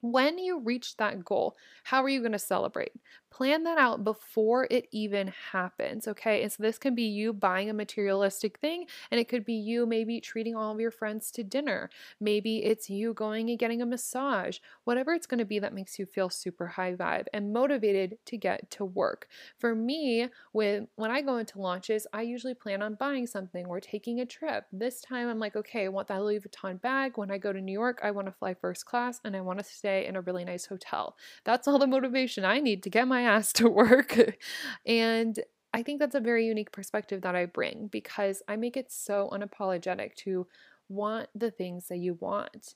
When 0.01 0.39
you 0.39 0.61
reach 0.61 0.97
that 0.99 1.25
goal, 1.25 1.57
how 1.85 2.03
are 2.05 2.09
you 2.09 2.21
going 2.21 2.33
to 2.33 2.39
celebrate? 2.39 2.93
Plan 3.31 3.65
that 3.65 3.79
out 3.79 4.05
before 4.05 4.67
it 4.71 4.89
even 4.91 5.29
happens, 5.53 6.09
okay? 6.09 6.43
And 6.43 6.51
so 6.51 6.63
this 6.63 6.79
can 6.79 6.95
be 6.95 7.03
you 7.03 7.33
buying 7.33 7.69
a 7.69 7.75
materialistic 7.75 8.59
thing, 8.59 8.87
and 9.11 9.21
it 9.21 9.29
could 9.29 9.45
be 9.45 9.55
you 9.55 9.87
maybe 9.87 10.21
treating 10.21 10.57
all 10.57 10.73
of 10.73 10.81
your 10.81 10.91
friends 10.91 11.31
to 11.33 11.45
dinner. 11.45 11.91
Maybe 12.21 12.65
it's 12.65 12.89
you 12.89 13.13
going 13.13 13.51
and 13.51 13.59
getting 13.59 13.83
a 13.83 13.87
massage, 13.87 14.59
whatever 14.85 15.13
it's 15.13 15.27
going 15.27 15.39
to 15.39 15.45
be 15.45 15.59
that 15.59 15.75
makes 15.75 15.99
you 15.99 16.07
feel 16.07 16.31
super 16.31 16.67
high 16.69 16.95
vibe 16.95 17.27
and 17.33 17.53
motivated 17.53 18.19
to 18.27 18.37
get 18.37 18.71
to 18.73 18.85
work. 18.85 19.29
For 19.59 19.75
me, 19.75 20.29
when 20.53 20.89
when 20.97 21.11
I 21.11 21.21
go 21.23 21.37
into 21.37 21.61
launches, 21.61 22.07
I 22.13 22.23
usually 22.23 22.55
plan 22.55 22.83
on 22.83 22.95
buying 22.95 23.27
something 23.27 23.67
or 23.67 23.81
taking 23.81 24.21
a 24.21 24.27
trip. 24.27 24.67
This 24.73 25.01
time 25.01 25.29
I'm 25.29 25.39
like, 25.39 25.57
okay, 25.57 25.85
I 25.85 25.89
want 25.89 26.09
that 26.09 26.23
Louis 26.23 26.41
Vuitton 26.41 26.81
bag. 26.81 27.19
When 27.19 27.31
I 27.31 27.39
go 27.39 27.53
to 27.53 27.61
New 27.61 27.73
York, 27.73 28.01
I 28.03 28.11
want 28.11 28.27
to 28.27 28.33
fly 28.33 28.55
first 28.55 28.87
class 28.87 29.21
and 29.25 29.37
I 29.37 29.41
want 29.41 29.59
to 29.59 29.65
stay 29.65 29.88
in 29.89 30.17
a 30.17 30.21
really 30.21 30.45
nice 30.45 30.67
hotel. 30.67 31.17
That's 31.45 31.67
all 31.69 31.79
the 31.79 31.87
motivation 31.87 32.45
I 32.45 32.61
need 32.61 32.83
to 32.85 32.91
get 32.91 33.09
my 33.09 33.23
ass 33.35 33.53
to 33.55 33.69
work. 33.69 34.39
and 34.87 35.39
I 35.75 35.83
think 35.83 36.01
that's 36.01 36.15
a 36.15 36.21
very 36.21 36.47
unique 36.47 36.73
perspective 36.73 37.23
that 37.23 37.37
I 37.37 37.47
bring 37.47 37.89
because 37.89 38.43
I 38.49 38.57
make 38.57 38.77
it 38.77 38.91
so 38.91 39.29
unapologetic 39.33 40.15
to 40.17 40.47
want 40.89 41.29
the 41.35 41.51
things 41.51 41.89
that 41.89 41.99
you 41.99 42.15
want. 42.15 42.75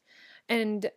And 0.48 0.90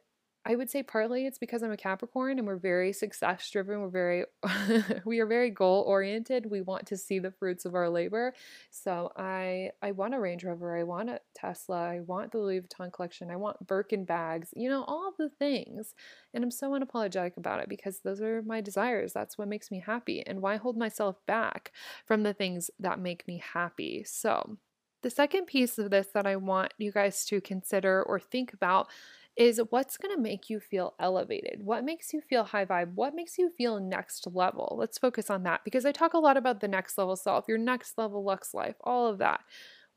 I 0.48 0.56
would 0.56 0.70
say 0.70 0.84
partly 0.84 1.26
it's 1.26 1.40
because 1.40 1.64
I'm 1.64 1.72
a 1.72 1.78
Capricorn 1.78 2.38
and 2.38 2.48
we're 2.48 2.58
very 2.58 2.94
success 2.94 3.50
driven. 3.50 3.82
We're 3.82 3.90
very 3.90 4.26
we 5.06 5.20
are 5.20 5.26
very 5.26 5.50
goal 5.50 5.84
oriented. 5.88 6.50
We 6.50 6.62
want 6.62 6.86
to 6.88 6.98
see 6.98 7.18
the 7.18 7.32
fruits 7.32 7.66
of 7.66 7.74
our 7.74 7.90
labor. 7.90 8.34
So 8.70 9.12
I 9.18 9.72
I 9.82 9.92
want 9.92 10.14
a 10.14 10.20
Range 10.20 10.44
Rover, 10.44 10.78
I 10.78 10.84
want 10.84 11.10
a 11.10 11.20
Tesla, 11.34 11.90
I 11.90 12.02
want 12.02 12.32
the 12.32 12.38
Louis 12.38 12.62
Vuitton 12.62 12.94
collection, 12.94 13.32
I 13.32 13.38
want 13.38 13.66
Birkin 13.66 14.06
bags, 14.06 14.50
you 14.56 14.70
know, 14.70 14.84
all 14.84 15.14
the 15.18 15.30
things. 15.30 15.96
And 16.34 16.44
I'm 16.44 16.52
so 16.52 16.72
unapologetic 16.72 17.38
about 17.38 17.62
it 17.62 17.70
because 17.70 18.00
those 18.00 18.22
are 18.22 18.44
my 18.44 18.62
desires. 18.62 19.14
That's 19.14 19.38
what 19.38 19.48
makes 19.48 19.72
me 19.72 19.80
happy. 19.80 20.22
And 20.26 20.42
why 20.42 20.58
hold 20.58 20.78
myself 20.78 21.18
back 21.26 21.72
from 22.06 22.22
the 22.22 22.34
things 22.34 22.70
that 22.80 23.00
make 23.00 23.28
me 23.28 23.42
happy? 23.54 24.04
So 24.06 24.58
the 25.06 25.12
second 25.12 25.46
piece 25.46 25.78
of 25.78 25.92
this 25.92 26.08
that 26.16 26.26
I 26.26 26.36
want 26.36 26.74
you 26.80 26.92
guys 26.92 27.26
to 27.26 27.40
consider 27.40 28.02
or 28.02 28.20
think 28.20 28.54
about 28.54 28.90
is 29.36 29.62
what's 29.70 29.98
going 29.98 30.16
to 30.16 30.22
make 30.22 30.50
you 30.50 30.60
feel 30.60 30.94
elevated? 31.00 31.60
What 31.64 31.84
makes 31.84 32.14
you 32.14 32.22
feel 32.22 32.46
high 32.46 32.66
vibe? 32.66 32.94
What 32.94 33.16
makes 33.16 33.38
you 33.38 33.50
feel 33.50 33.80
next 33.80 34.28
level? 34.34 34.76
Let's 34.80 34.98
focus 34.98 35.30
on 35.30 35.44
that 35.44 35.64
because 35.64 35.86
I 35.86 35.92
talk 35.92 36.14
a 36.14 36.20
lot 36.20 36.38
about 36.38 36.62
the 36.62 36.68
next 36.68 36.98
level 36.98 37.16
self, 37.16 37.46
your 37.48 37.58
next 37.58 37.98
level 37.98 38.24
lux 38.24 38.54
life, 38.54 38.76
all 38.82 39.08
of 39.08 39.18
that. 39.18 39.42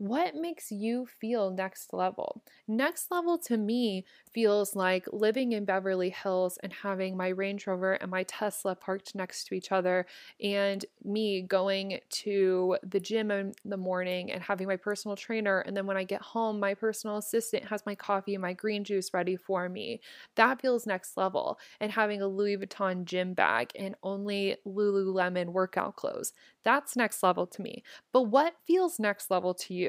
What 0.00 0.36
makes 0.36 0.70
you 0.70 1.06
feel 1.06 1.50
next 1.50 1.92
level? 1.92 2.44
Next 2.68 3.10
level 3.10 3.36
to 3.38 3.56
me 3.56 4.04
feels 4.32 4.76
like 4.76 5.08
living 5.12 5.50
in 5.50 5.64
Beverly 5.64 6.10
Hills 6.10 6.56
and 6.62 6.72
having 6.72 7.16
my 7.16 7.28
Range 7.30 7.66
Rover 7.66 7.94
and 7.94 8.08
my 8.08 8.22
Tesla 8.22 8.76
parked 8.76 9.16
next 9.16 9.46
to 9.48 9.56
each 9.56 9.72
other, 9.72 10.06
and 10.40 10.86
me 11.02 11.42
going 11.42 11.98
to 12.10 12.76
the 12.84 13.00
gym 13.00 13.32
in 13.32 13.54
the 13.64 13.76
morning 13.76 14.30
and 14.30 14.40
having 14.40 14.68
my 14.68 14.76
personal 14.76 15.16
trainer. 15.16 15.58
And 15.62 15.76
then 15.76 15.84
when 15.86 15.96
I 15.96 16.04
get 16.04 16.22
home, 16.22 16.60
my 16.60 16.74
personal 16.74 17.16
assistant 17.16 17.64
has 17.64 17.84
my 17.84 17.96
coffee 17.96 18.36
and 18.36 18.42
my 18.42 18.52
green 18.52 18.84
juice 18.84 19.12
ready 19.12 19.34
for 19.34 19.68
me. 19.68 20.00
That 20.36 20.60
feels 20.60 20.86
next 20.86 21.16
level. 21.16 21.58
And 21.80 21.90
having 21.90 22.22
a 22.22 22.28
Louis 22.28 22.56
Vuitton 22.56 23.04
gym 23.04 23.34
bag 23.34 23.72
and 23.74 23.96
only 24.04 24.58
Lululemon 24.64 25.46
workout 25.46 25.96
clothes. 25.96 26.32
That's 26.62 26.94
next 26.96 27.22
level 27.24 27.46
to 27.48 27.62
me. 27.62 27.82
But 28.12 28.22
what 28.24 28.54
feels 28.66 28.98
next 29.00 29.30
level 29.30 29.54
to 29.54 29.74
you? 29.74 29.88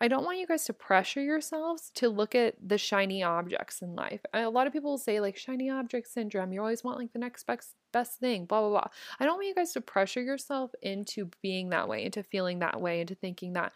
I 0.00 0.08
don't 0.08 0.24
want 0.24 0.38
you 0.38 0.46
guys 0.46 0.64
to 0.64 0.72
pressure 0.72 1.22
yourselves 1.22 1.90
to 1.96 2.08
look 2.08 2.34
at 2.34 2.54
the 2.64 2.78
shiny 2.78 3.22
objects 3.22 3.82
in 3.82 3.94
life. 3.94 4.20
A 4.32 4.48
lot 4.48 4.66
of 4.66 4.72
people 4.72 4.98
say, 4.98 5.20
like, 5.20 5.36
shiny 5.36 5.70
object 5.70 6.08
syndrome. 6.08 6.52
You 6.52 6.60
always 6.60 6.84
want, 6.84 6.98
like, 6.98 7.12
the 7.12 7.18
next 7.18 7.44
best, 7.44 7.74
best 7.92 8.18
thing, 8.18 8.46
blah, 8.46 8.60
blah, 8.60 8.70
blah. 8.70 8.88
I 9.18 9.24
don't 9.24 9.36
want 9.36 9.48
you 9.48 9.54
guys 9.54 9.72
to 9.72 9.80
pressure 9.80 10.22
yourself 10.22 10.72
into 10.82 11.30
being 11.42 11.70
that 11.70 11.88
way, 11.88 12.04
into 12.04 12.22
feeling 12.22 12.60
that 12.60 12.80
way, 12.80 13.00
into 13.00 13.14
thinking 13.14 13.54
that 13.54 13.72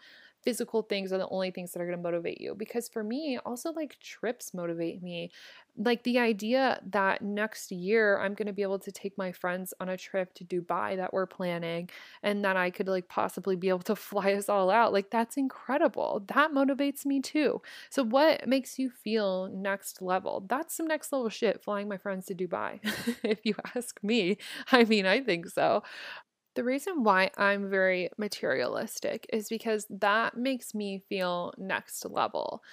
physical 0.47 0.81
things 0.81 1.11
are 1.11 1.17
the 1.17 1.27
only 1.27 1.51
things 1.51 1.73
that 1.73 1.81
are 1.81 1.85
going 1.85 1.97
to 1.97 2.01
motivate 2.01 2.39
you. 2.39 2.55
Because 2.55 2.87
for 2.87 3.03
me, 3.03 3.37
also 3.45 3.73
like 3.73 3.99
trips 3.99 4.53
motivate 4.53 5.03
me. 5.03 5.29
Like 5.79 6.03
the 6.03 6.17
idea 6.19 6.79
that 6.91 7.21
next 7.21 7.69
year 7.69 8.17
I'm 8.19 8.33
going 8.33 8.47
to 8.47 8.53
be 8.53 8.61
able 8.61 8.79
to 8.79 8.91
take 8.91 9.17
my 9.17 9.33
friends 9.33 9.73
on 9.81 9.89
a 9.89 9.97
trip 9.97 10.33
to 10.35 10.45
Dubai 10.45 10.95
that 10.95 11.11
we're 11.13 11.27
planning 11.27 11.89
and 12.23 12.45
that 12.45 12.55
I 12.55 12.69
could 12.71 12.87
like 12.87 13.09
possibly 13.09 13.57
be 13.57 13.67
able 13.67 13.83
to 13.91 13.95
fly 14.07 14.33
us 14.33 14.47
all 14.47 14.71
out. 14.71 14.93
Like 14.93 15.11
that's 15.11 15.35
incredible. 15.35 16.23
That 16.33 16.51
motivates 16.53 17.05
me 17.05 17.19
too. 17.19 17.61
So, 17.89 18.03
what 18.03 18.47
makes 18.47 18.79
you 18.79 18.89
feel 18.89 19.49
next 19.53 20.01
level? 20.01 20.45
That's 20.47 20.73
some 20.73 20.87
next 20.87 21.11
level 21.11 21.29
shit 21.29 21.61
flying 21.61 21.89
my 21.89 21.97
friends 21.97 22.25
to 22.27 22.35
Dubai, 22.35 22.79
if 23.23 23.45
you 23.45 23.53
ask 23.75 23.99
me. 24.01 24.37
I 24.71 24.85
mean, 24.85 25.05
I 25.05 25.19
think 25.21 25.47
so. 25.49 25.83
The 26.57 26.63
reason 26.63 27.03
why 27.03 27.29
I'm 27.37 27.69
very 27.69 28.09
materialistic 28.17 29.27
is 29.31 29.47
because 29.47 29.85
that 29.91 30.35
makes 30.35 30.73
me 30.73 31.03
feel 31.07 31.53
next 31.55 32.03
level. 32.09 32.63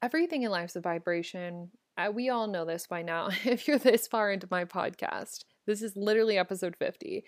Everything 0.00 0.44
in 0.44 0.50
life's 0.50 0.76
a 0.76 0.80
vibration. 0.80 1.70
We 2.14 2.30
all 2.30 2.46
know 2.46 2.64
this 2.64 2.86
by 2.86 3.02
now. 3.02 3.28
If 3.44 3.68
you're 3.68 3.78
this 3.78 4.06
far 4.06 4.32
into 4.32 4.48
my 4.50 4.64
podcast, 4.64 5.44
this 5.66 5.82
is 5.82 5.94
literally 5.94 6.38
episode 6.38 6.74
50 6.78 7.24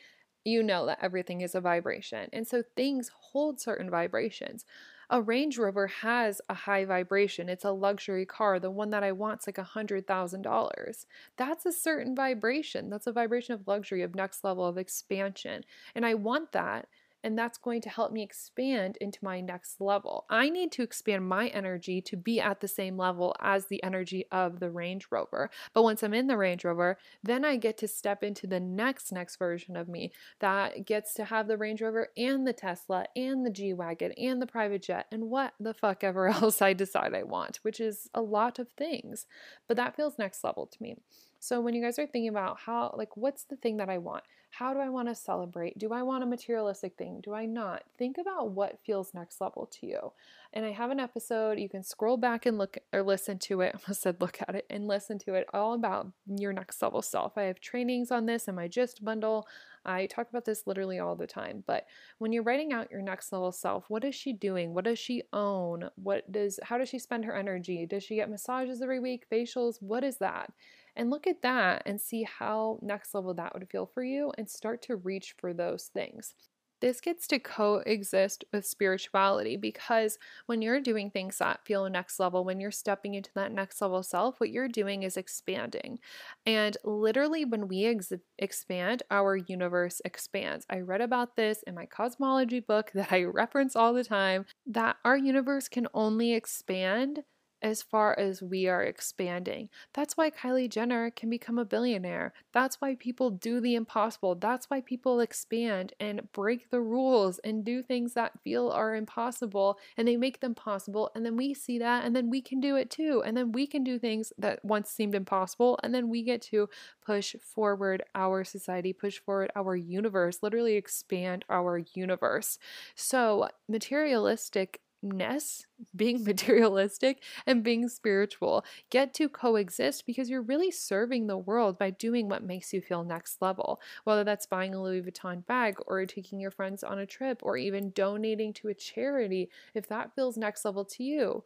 you 0.46 0.62
know 0.62 0.86
that 0.86 1.00
everything 1.02 1.40
is 1.40 1.56
a 1.56 1.60
vibration. 1.60 2.30
And 2.32 2.46
so 2.46 2.62
things 2.76 3.10
hold 3.32 3.60
certain 3.60 3.90
vibrations. 3.90 4.64
A 5.08 5.22
Range 5.22 5.56
Rover 5.56 5.86
has 5.86 6.40
a 6.48 6.54
high 6.54 6.84
vibration. 6.84 7.48
It's 7.48 7.64
a 7.64 7.70
luxury 7.70 8.26
car. 8.26 8.58
The 8.58 8.70
one 8.70 8.90
that 8.90 9.04
I 9.04 9.12
want's 9.12 9.46
like 9.46 9.58
a 9.58 9.70
$100,000. 9.74 11.06
That's 11.36 11.66
a 11.66 11.72
certain 11.72 12.16
vibration. 12.16 12.90
That's 12.90 13.06
a 13.06 13.12
vibration 13.12 13.54
of 13.54 13.68
luxury, 13.68 14.02
of 14.02 14.14
next 14.14 14.42
level, 14.42 14.66
of 14.66 14.78
expansion. 14.78 15.64
And 15.94 16.04
I 16.04 16.14
want 16.14 16.52
that 16.52 16.88
and 17.22 17.38
that's 17.38 17.58
going 17.58 17.80
to 17.82 17.88
help 17.88 18.12
me 18.12 18.22
expand 18.22 18.96
into 19.00 19.18
my 19.22 19.40
next 19.40 19.80
level. 19.80 20.24
I 20.30 20.48
need 20.48 20.72
to 20.72 20.82
expand 20.82 21.28
my 21.28 21.48
energy 21.48 22.00
to 22.02 22.16
be 22.16 22.40
at 22.40 22.60
the 22.60 22.68
same 22.68 22.96
level 22.96 23.34
as 23.40 23.66
the 23.66 23.82
energy 23.82 24.26
of 24.30 24.60
the 24.60 24.70
Range 24.70 25.06
Rover. 25.10 25.50
But 25.74 25.82
once 25.82 26.02
I'm 26.02 26.14
in 26.14 26.26
the 26.26 26.36
Range 26.36 26.64
Rover, 26.64 26.98
then 27.22 27.44
I 27.44 27.56
get 27.56 27.78
to 27.78 27.88
step 27.88 28.22
into 28.22 28.46
the 28.46 28.60
next 28.60 29.12
next 29.12 29.36
version 29.36 29.76
of 29.76 29.88
me 29.88 30.12
that 30.40 30.86
gets 30.86 31.14
to 31.14 31.24
have 31.24 31.48
the 31.48 31.56
Range 31.56 31.80
Rover 31.80 32.08
and 32.16 32.46
the 32.46 32.52
Tesla 32.52 33.06
and 33.16 33.44
the 33.44 33.50
G-Wagon 33.50 34.12
and 34.12 34.40
the 34.40 34.46
private 34.46 34.82
jet 34.82 35.06
and 35.10 35.30
what 35.30 35.54
the 35.58 35.74
fuck 35.74 36.04
ever 36.04 36.28
else 36.28 36.62
I 36.62 36.72
decide 36.72 37.14
I 37.14 37.22
want, 37.22 37.58
which 37.62 37.80
is 37.80 38.08
a 38.14 38.22
lot 38.22 38.58
of 38.58 38.68
things. 38.70 39.26
But 39.68 39.76
that 39.76 39.96
feels 39.96 40.18
next 40.18 40.44
level 40.44 40.66
to 40.66 40.82
me. 40.82 40.96
So 41.38 41.60
when 41.60 41.74
you 41.74 41.82
guys 41.82 41.98
are 41.98 42.06
thinking 42.06 42.28
about 42.28 42.60
how 42.60 42.94
like 42.96 43.16
what's 43.16 43.44
the 43.44 43.56
thing 43.56 43.76
that 43.76 43.88
I 43.88 43.98
want? 43.98 44.24
How 44.58 44.72
do 44.72 44.80
I 44.80 44.88
want 44.88 45.08
to 45.08 45.14
celebrate? 45.14 45.76
Do 45.76 45.92
I 45.92 46.02
want 46.02 46.22
a 46.22 46.26
materialistic 46.26 46.96
thing? 46.96 47.20
Do 47.22 47.34
I 47.34 47.44
not? 47.44 47.82
Think 47.98 48.16
about 48.16 48.52
what 48.52 48.78
feels 48.86 49.12
next 49.12 49.38
level 49.38 49.66
to 49.66 49.86
you. 49.86 50.12
And 50.54 50.64
I 50.64 50.70
have 50.72 50.90
an 50.90 50.98
episode, 50.98 51.58
you 51.58 51.68
can 51.68 51.82
scroll 51.82 52.16
back 52.16 52.46
and 52.46 52.56
look 52.56 52.78
or 52.90 53.02
listen 53.02 53.38
to 53.40 53.60
it. 53.60 53.72
I 53.74 53.78
almost 53.78 54.00
said 54.00 54.18
look 54.18 54.38
at 54.48 54.54
it 54.54 54.64
and 54.70 54.88
listen 54.88 55.18
to 55.20 55.34
it 55.34 55.46
all 55.52 55.74
about 55.74 56.10
your 56.26 56.54
next 56.54 56.80
level 56.80 57.02
self. 57.02 57.36
I 57.36 57.42
have 57.42 57.60
trainings 57.60 58.10
on 58.10 58.24
this 58.24 58.48
in 58.48 58.54
my 58.54 58.66
gist 58.66 59.04
bundle. 59.04 59.46
I 59.84 60.06
talk 60.06 60.30
about 60.30 60.46
this 60.46 60.66
literally 60.66 61.00
all 61.00 61.16
the 61.16 61.26
time. 61.26 61.62
But 61.66 61.84
when 62.16 62.32
you're 62.32 62.42
writing 62.42 62.72
out 62.72 62.90
your 62.90 63.02
next 63.02 63.30
level 63.34 63.52
self, 63.52 63.84
what 63.88 64.04
is 64.04 64.14
she 64.14 64.32
doing? 64.32 64.72
What 64.72 64.86
does 64.86 64.98
she 64.98 65.24
own? 65.34 65.90
What 65.96 66.32
does 66.32 66.58
how 66.62 66.78
does 66.78 66.88
she 66.88 66.98
spend 66.98 67.26
her 67.26 67.36
energy? 67.36 67.84
Does 67.84 68.04
she 68.04 68.14
get 68.14 68.30
massages 68.30 68.80
every 68.80 69.00
week, 69.00 69.26
facials? 69.30 69.82
What 69.82 70.02
is 70.02 70.16
that? 70.16 70.50
And 70.96 71.10
look 71.10 71.26
at 71.26 71.42
that 71.42 71.82
and 71.84 72.00
see 72.00 72.22
how 72.24 72.78
next 72.82 73.14
level 73.14 73.34
that 73.34 73.52
would 73.54 73.68
feel 73.68 73.86
for 73.86 74.02
you 74.02 74.32
and 74.38 74.48
start 74.48 74.82
to 74.82 74.96
reach 74.96 75.34
for 75.38 75.52
those 75.52 75.90
things. 75.92 76.34
This 76.80 77.00
gets 77.00 77.26
to 77.28 77.38
coexist 77.38 78.44
with 78.52 78.66
spirituality 78.66 79.56
because 79.56 80.18
when 80.44 80.60
you're 80.60 80.80
doing 80.80 81.10
things 81.10 81.38
that 81.38 81.64
feel 81.64 81.88
next 81.88 82.20
level, 82.20 82.44
when 82.44 82.60
you're 82.60 82.70
stepping 82.70 83.14
into 83.14 83.30
that 83.34 83.50
next 83.50 83.80
level 83.80 84.02
self, 84.02 84.38
what 84.38 84.50
you're 84.50 84.68
doing 84.68 85.02
is 85.02 85.16
expanding. 85.16 85.98
And 86.44 86.76
literally, 86.84 87.46
when 87.46 87.66
we 87.66 87.86
ex- 87.86 88.12
expand, 88.38 89.02
our 89.10 89.36
universe 89.36 90.02
expands. 90.04 90.66
I 90.68 90.80
read 90.80 91.00
about 91.00 91.36
this 91.36 91.62
in 91.62 91.74
my 91.74 91.86
cosmology 91.86 92.60
book 92.60 92.90
that 92.94 93.10
I 93.10 93.24
reference 93.24 93.74
all 93.74 93.94
the 93.94 94.04
time 94.04 94.44
that 94.66 94.96
our 95.02 95.16
universe 95.16 95.68
can 95.68 95.88
only 95.94 96.34
expand 96.34 97.24
as 97.66 97.82
far 97.82 98.16
as 98.16 98.40
we 98.40 98.68
are 98.68 98.84
expanding. 98.84 99.68
That's 99.92 100.16
why 100.16 100.30
Kylie 100.30 100.70
Jenner 100.70 101.10
can 101.10 101.28
become 101.28 101.58
a 101.58 101.64
billionaire. 101.64 102.32
That's 102.52 102.80
why 102.80 102.94
people 102.94 103.28
do 103.30 103.60
the 103.60 103.74
impossible. 103.74 104.36
That's 104.36 104.70
why 104.70 104.80
people 104.82 105.18
expand 105.18 105.92
and 105.98 106.30
break 106.30 106.70
the 106.70 106.80
rules 106.80 107.40
and 107.40 107.64
do 107.64 107.82
things 107.82 108.14
that 108.14 108.40
feel 108.44 108.68
are 108.70 108.94
impossible 108.94 109.80
and 109.96 110.06
they 110.06 110.16
make 110.16 110.38
them 110.38 110.54
possible. 110.54 111.10
And 111.16 111.26
then 111.26 111.36
we 111.36 111.54
see 111.54 111.80
that 111.80 112.04
and 112.04 112.14
then 112.14 112.30
we 112.30 112.40
can 112.40 112.60
do 112.60 112.76
it 112.76 112.88
too. 112.88 113.20
And 113.26 113.36
then 113.36 113.50
we 113.50 113.66
can 113.66 113.82
do 113.82 113.98
things 113.98 114.32
that 114.38 114.64
once 114.64 114.88
seemed 114.88 115.16
impossible. 115.16 115.80
And 115.82 115.92
then 115.92 116.08
we 116.08 116.22
get 116.22 116.42
to 116.42 116.68
push 117.04 117.34
forward 117.42 118.04
our 118.14 118.44
society, 118.44 118.92
push 118.92 119.18
forward 119.18 119.50
our 119.56 119.74
universe, 119.74 120.38
literally 120.40 120.76
expand 120.76 121.44
our 121.50 121.78
universe. 121.94 122.60
So, 122.94 123.48
materialistic 123.68 124.80
ness, 125.08 125.66
being 125.94 126.24
materialistic, 126.24 127.22
and 127.46 127.62
being 127.62 127.88
spiritual 127.88 128.64
get 128.90 129.14
to 129.14 129.28
coexist 129.28 130.06
because 130.06 130.28
you're 130.28 130.42
really 130.42 130.70
serving 130.70 131.26
the 131.26 131.38
world 131.38 131.78
by 131.78 131.90
doing 131.90 132.28
what 132.28 132.42
makes 132.42 132.72
you 132.72 132.80
feel 132.80 133.04
next 133.04 133.40
level. 133.42 133.80
Whether 134.04 134.24
that's 134.24 134.46
buying 134.46 134.74
a 134.74 134.82
Louis 134.82 135.02
Vuitton 135.02 135.44
bag 135.46 135.76
or 135.86 136.04
taking 136.06 136.40
your 136.40 136.50
friends 136.50 136.82
on 136.84 136.98
a 136.98 137.06
trip 137.06 137.40
or 137.42 137.56
even 137.56 137.90
donating 137.90 138.52
to 138.54 138.68
a 138.68 138.74
charity, 138.74 139.50
if 139.74 139.88
that 139.88 140.14
feels 140.14 140.36
next 140.36 140.64
level 140.64 140.84
to 140.84 141.04
you, 141.04 141.44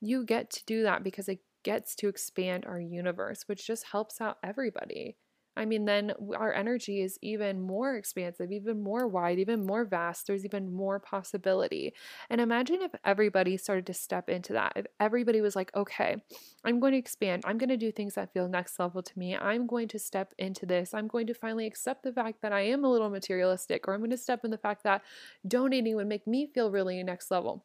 you 0.00 0.24
get 0.24 0.50
to 0.50 0.64
do 0.64 0.82
that 0.82 1.02
because 1.02 1.28
it 1.28 1.40
gets 1.62 1.94
to 1.96 2.08
expand 2.08 2.64
our 2.66 2.80
universe, 2.80 3.44
which 3.46 3.66
just 3.66 3.84
helps 3.84 4.20
out 4.20 4.38
everybody. 4.42 5.16
I 5.58 5.64
mean, 5.64 5.84
then 5.84 6.12
our 6.36 6.52
energy 6.52 7.02
is 7.02 7.18
even 7.20 7.60
more 7.60 7.96
expansive, 7.96 8.52
even 8.52 8.82
more 8.82 9.08
wide, 9.08 9.40
even 9.40 9.66
more 9.66 9.84
vast. 9.84 10.26
There's 10.26 10.44
even 10.44 10.72
more 10.72 11.00
possibility. 11.00 11.94
And 12.30 12.40
imagine 12.40 12.80
if 12.80 12.92
everybody 13.04 13.56
started 13.56 13.86
to 13.86 13.94
step 13.94 14.28
into 14.28 14.52
that. 14.52 14.72
If 14.76 14.86
everybody 15.00 15.40
was 15.40 15.56
like, 15.56 15.74
okay, 15.74 16.16
I'm 16.64 16.78
going 16.78 16.92
to 16.92 16.98
expand. 16.98 17.42
I'm 17.44 17.58
going 17.58 17.68
to 17.70 17.76
do 17.76 17.90
things 17.90 18.14
that 18.14 18.32
feel 18.32 18.48
next 18.48 18.78
level 18.78 19.02
to 19.02 19.18
me. 19.18 19.36
I'm 19.36 19.66
going 19.66 19.88
to 19.88 19.98
step 19.98 20.32
into 20.38 20.64
this. 20.64 20.94
I'm 20.94 21.08
going 21.08 21.26
to 21.26 21.34
finally 21.34 21.66
accept 21.66 22.04
the 22.04 22.12
fact 22.12 22.40
that 22.42 22.52
I 22.52 22.60
am 22.60 22.84
a 22.84 22.90
little 22.90 23.10
materialistic, 23.10 23.88
or 23.88 23.94
I'm 23.94 24.00
going 24.00 24.10
to 24.10 24.16
step 24.16 24.44
in 24.44 24.52
the 24.52 24.58
fact 24.58 24.84
that 24.84 25.02
donating 25.46 25.96
would 25.96 26.06
make 26.06 26.26
me 26.26 26.46
feel 26.54 26.70
really 26.70 27.02
next 27.02 27.30
level. 27.30 27.64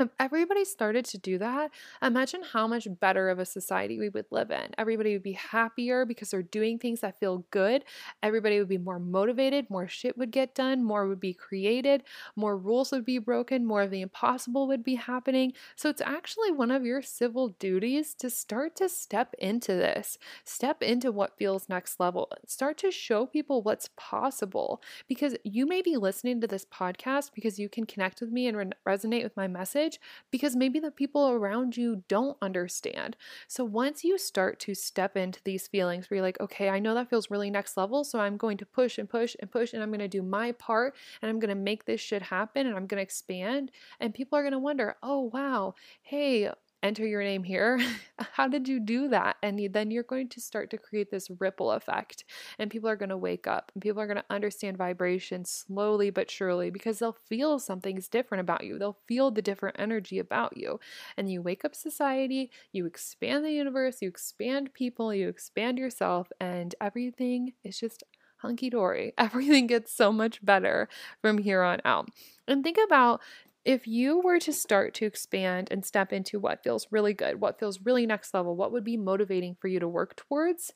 If 0.00 0.08
everybody 0.18 0.64
started 0.64 1.04
to 1.06 1.18
do 1.18 1.36
that, 1.38 1.70
imagine 2.00 2.40
how 2.42 2.66
much 2.66 2.88
better 3.00 3.28
of 3.28 3.38
a 3.38 3.44
society 3.44 3.98
we 3.98 4.08
would 4.08 4.24
live 4.30 4.50
in. 4.50 4.68
Everybody 4.78 5.12
would 5.12 5.22
be 5.22 5.32
happier 5.32 6.06
because 6.06 6.30
they're 6.30 6.42
doing 6.42 6.78
things 6.78 7.00
that 7.00 7.20
feel 7.20 7.44
good. 7.50 7.84
Everybody 8.22 8.58
would 8.58 8.68
be 8.68 8.78
more 8.78 8.98
motivated, 8.98 9.68
more 9.68 9.88
shit 9.88 10.16
would 10.16 10.30
get 10.30 10.54
done, 10.54 10.82
more 10.82 11.06
would 11.06 11.20
be 11.20 11.34
created, 11.34 12.02
more 12.34 12.56
rules 12.56 12.92
would 12.92 13.04
be 13.04 13.18
broken, 13.18 13.66
more 13.66 13.82
of 13.82 13.90
the 13.90 14.00
impossible 14.00 14.66
would 14.68 14.82
be 14.82 14.94
happening. 14.94 15.52
So 15.76 15.90
it's 15.90 16.00
actually 16.00 16.50
one 16.50 16.70
of 16.70 16.86
your 16.86 17.02
civil 17.02 17.48
duties 17.48 18.14
to 18.14 18.30
start 18.30 18.76
to 18.76 18.88
step 18.88 19.34
into 19.38 19.72
this, 19.72 20.16
step 20.44 20.82
into 20.82 21.12
what 21.12 21.36
feels 21.36 21.68
next 21.68 22.00
level, 22.00 22.32
start 22.46 22.78
to 22.78 22.90
show 22.90 23.26
people 23.26 23.60
what's 23.60 23.90
possible 23.98 24.80
because 25.08 25.36
you 25.44 25.66
may 25.66 25.82
be 25.82 25.98
listening 25.98 26.40
to 26.40 26.46
this 26.46 26.64
podcast 26.64 27.32
because 27.34 27.58
you 27.58 27.68
can 27.68 27.84
connect 27.84 28.22
with 28.22 28.30
me 28.30 28.46
and 28.46 28.56
re- 28.56 28.70
resonate 28.86 29.24
with 29.24 29.36
my 29.36 29.46
message 29.46 29.89
because 30.30 30.54
maybe 30.54 30.78
the 30.78 30.90
people 30.90 31.30
around 31.30 31.76
you 31.76 32.04
don't 32.08 32.36
understand. 32.42 33.16
So 33.48 33.64
once 33.64 34.04
you 34.04 34.18
start 34.18 34.60
to 34.60 34.74
step 34.74 35.16
into 35.16 35.40
these 35.44 35.66
feelings 35.66 36.08
where 36.08 36.16
you're 36.16 36.26
like, 36.26 36.40
okay, 36.40 36.68
I 36.68 36.78
know 36.78 36.94
that 36.94 37.10
feels 37.10 37.30
really 37.30 37.50
next 37.50 37.76
level, 37.76 38.04
so 38.04 38.20
I'm 38.20 38.36
going 38.36 38.58
to 38.58 38.66
push 38.66 38.98
and 38.98 39.08
push 39.08 39.36
and 39.40 39.50
push 39.50 39.72
and 39.72 39.82
I'm 39.82 39.90
going 39.90 40.00
to 40.00 40.08
do 40.08 40.22
my 40.22 40.52
part 40.52 40.94
and 41.22 41.28
I'm 41.28 41.38
going 41.38 41.48
to 41.48 41.54
make 41.54 41.84
this 41.84 42.00
shit 42.00 42.22
happen 42.22 42.66
and 42.66 42.76
I'm 42.76 42.86
going 42.86 42.98
to 42.98 43.02
expand. 43.02 43.70
And 43.98 44.14
people 44.14 44.38
are 44.38 44.42
going 44.42 44.52
to 44.52 44.58
wonder, 44.58 44.96
oh, 45.02 45.30
wow, 45.32 45.74
hey, 46.02 46.50
enter 46.82 47.06
your 47.06 47.22
name 47.22 47.42
here. 47.42 47.80
How 48.32 48.48
did 48.48 48.68
you 48.68 48.80
do 48.80 49.08
that? 49.08 49.36
And 49.42 49.72
then 49.72 49.90
you're 49.90 50.02
going 50.02 50.28
to 50.30 50.40
start 50.40 50.70
to 50.70 50.78
create 50.78 51.10
this 51.10 51.30
ripple 51.38 51.72
effect, 51.72 52.24
and 52.58 52.70
people 52.70 52.88
are 52.88 52.96
going 52.96 53.10
to 53.10 53.16
wake 53.16 53.46
up 53.46 53.70
and 53.74 53.82
people 53.82 54.00
are 54.00 54.06
going 54.06 54.16
to 54.16 54.24
understand 54.30 54.76
vibration 54.76 55.44
slowly 55.44 56.10
but 56.10 56.30
surely 56.30 56.70
because 56.70 56.98
they'll 56.98 57.16
feel 57.28 57.58
something's 57.58 58.08
different 58.08 58.40
about 58.40 58.64
you. 58.64 58.78
They'll 58.78 58.98
feel 59.06 59.30
the 59.30 59.42
different 59.42 59.76
energy 59.78 60.18
about 60.18 60.56
you. 60.56 60.80
And 61.16 61.30
you 61.30 61.42
wake 61.42 61.64
up 61.64 61.74
society, 61.74 62.50
you 62.72 62.86
expand 62.86 63.44
the 63.44 63.52
universe, 63.52 64.02
you 64.02 64.08
expand 64.08 64.74
people, 64.74 65.14
you 65.14 65.28
expand 65.28 65.78
yourself, 65.78 66.30
and 66.40 66.74
everything 66.80 67.52
is 67.64 67.78
just 67.78 68.02
hunky 68.40 68.70
dory. 68.70 69.12
Everything 69.18 69.66
gets 69.66 69.92
so 69.92 70.12
much 70.12 70.44
better 70.44 70.88
from 71.20 71.38
here 71.38 71.62
on 71.62 71.80
out. 71.84 72.08
And 72.48 72.64
think 72.64 72.78
about 72.84 73.20
if 73.64 73.86
you 73.86 74.20
were 74.20 74.38
to 74.40 74.52
start 74.52 74.94
to 74.94 75.06
expand 75.06 75.68
and 75.70 75.84
step 75.84 76.12
into 76.12 76.38
what 76.38 76.62
feels 76.62 76.86
really 76.90 77.14
good, 77.14 77.40
what 77.40 77.58
feels 77.58 77.80
really 77.80 78.06
next 78.06 78.32
level, 78.32 78.56
what 78.56 78.72
would 78.72 78.84
be 78.84 78.96
motivating 78.96 79.56
for 79.60 79.68
you 79.68 79.80
to 79.80 79.88
work 79.88 80.16
towards, 80.16 80.72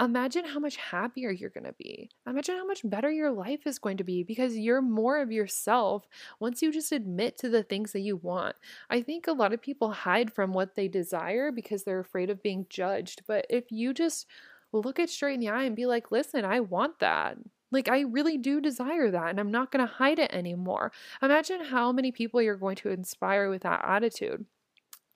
imagine 0.00 0.46
how 0.46 0.58
much 0.58 0.76
happier 0.76 1.30
you're 1.30 1.50
going 1.50 1.64
to 1.64 1.74
be. 1.78 2.10
Imagine 2.26 2.56
how 2.56 2.66
much 2.66 2.80
better 2.84 3.10
your 3.10 3.30
life 3.30 3.66
is 3.66 3.78
going 3.78 3.98
to 3.98 4.04
be 4.04 4.22
because 4.22 4.56
you're 4.56 4.80
more 4.80 5.20
of 5.20 5.30
yourself 5.30 6.06
once 6.40 6.62
you 6.62 6.72
just 6.72 6.90
admit 6.90 7.36
to 7.36 7.50
the 7.50 7.62
things 7.62 7.92
that 7.92 8.00
you 8.00 8.16
want. 8.16 8.56
I 8.88 9.02
think 9.02 9.26
a 9.26 9.32
lot 9.32 9.52
of 9.52 9.60
people 9.60 9.92
hide 9.92 10.32
from 10.32 10.54
what 10.54 10.74
they 10.74 10.88
desire 10.88 11.52
because 11.52 11.84
they're 11.84 12.00
afraid 12.00 12.30
of 12.30 12.42
being 12.42 12.66
judged. 12.70 13.22
But 13.26 13.44
if 13.50 13.70
you 13.70 13.92
just 13.92 14.26
look 14.72 14.98
it 14.98 15.10
straight 15.10 15.34
in 15.34 15.40
the 15.40 15.50
eye 15.50 15.64
and 15.64 15.76
be 15.76 15.86
like, 15.86 16.10
listen, 16.10 16.44
I 16.46 16.60
want 16.60 17.00
that. 17.00 17.36
Like, 17.72 17.88
I 17.88 18.00
really 18.00 18.38
do 18.38 18.60
desire 18.60 19.10
that, 19.10 19.30
and 19.30 19.40
I'm 19.40 19.50
not 19.50 19.70
going 19.72 19.86
to 19.86 19.92
hide 19.92 20.18
it 20.18 20.32
anymore. 20.32 20.92
Imagine 21.22 21.64
how 21.64 21.92
many 21.92 22.12
people 22.12 22.42
you're 22.42 22.56
going 22.56 22.76
to 22.76 22.90
inspire 22.90 23.48
with 23.50 23.62
that 23.62 23.84
attitude. 23.84 24.46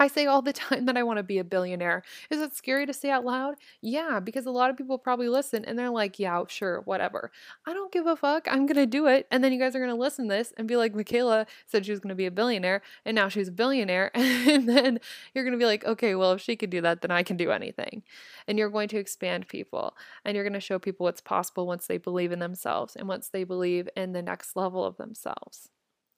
I 0.05 0.09
say 0.09 0.27
all 0.27 0.43
the 0.43 0.53
time 0.53 0.85
that 0.85 0.99
I 0.99 1.03
want 1.03 1.17
to 1.17 1.23
be 1.23 1.39
a 1.39 1.45
billionaire. 1.45 2.03
Is 2.29 2.43
it 2.43 2.55
scary 2.55 2.85
to 2.85 2.93
say 2.93 3.11
out 3.11 3.25
loud? 3.25 3.55
Yeah, 3.81 4.21
because 4.21 4.45
a 4.45 4.51
lot 4.51 4.69
of 4.69 4.77
people 4.77 4.99
probably 4.99 5.31
listen 5.31 5.65
and 5.65 5.79
they're 5.79 5.89
like, 5.89 6.19
yeah, 6.19 6.43
sure, 6.47 6.83
whatever. 6.83 7.31
I 7.67 7.73
don't 7.73 7.91
give 7.91 8.07
a 8.07 8.15
fuck. 8.15 8.47
I'm 8.51 8.67
going 8.67 8.77
to 8.77 8.87
do 8.87 9.07
it. 9.07 9.27
And 9.31 9.43
then 9.43 9.51
you 9.51 9.59
guys 9.59 9.75
are 9.75 9.79
going 9.79 9.89
to 9.89 9.97
listen 9.97 10.29
to 10.29 10.35
this 10.35 10.53
and 10.59 10.69
be 10.69 10.77
like, 10.77 10.95
Michaela 10.95 11.47
said 11.67 11.87
she 11.87 11.91
was 11.91 12.01
going 12.01 12.11
to 12.11 12.15
be 12.15 12.27
a 12.27 12.31
billionaire 12.31 12.83
and 13.07 13.15
now 13.15 13.29
she's 13.29 13.49
a 13.49 13.53
billionaire. 13.53 14.11
And 14.55 14.69
then 14.69 15.01
you're 15.33 15.43
going 15.43 15.53
to 15.53 15.59
be 15.59 15.65
like, 15.65 15.85
okay, 15.85 16.15
well, 16.15 16.33
if 16.33 16.41
she 16.41 16.55
could 16.55 16.71
do 16.71 16.81
that, 16.83 17.01
then 17.01 17.11
I 17.11 17.23
can 17.23 17.37
do 17.37 17.51
anything. 17.51 18.03
And 18.47 18.59
you're 18.59 18.69
going 18.69 18.89
to 18.89 18.99
expand 18.99 19.49
people 19.49 19.97
and 20.25 20.35
you're 20.35 20.45
going 20.45 20.53
to 20.53 20.61
show 20.61 20.79
people 20.79 21.05
what's 21.05 21.21
possible 21.21 21.67
once 21.67 21.87
they 21.87 21.99
believe 21.99 22.31
in 22.31 22.41
themselves 22.41 22.95
and 22.95 23.09
once 23.09 23.29
they 23.29 23.43
believe 23.43 23.89
in 23.97 24.13
the 24.13 24.23
next 24.23 24.55
level 24.55 24.85
of 24.85 24.97
themselves. 24.99 25.71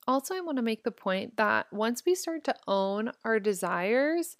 Also, 0.09 0.35
I 0.35 0.41
want 0.41 0.57
to 0.57 0.63
make 0.63 0.85
the 0.85 0.93
point 0.93 1.37
that 1.37 1.73
once 1.73 2.03
we 2.07 2.15
start 2.15 2.45
to 2.45 2.55
own 2.69 3.11
our 3.25 3.41
desires, 3.41 4.37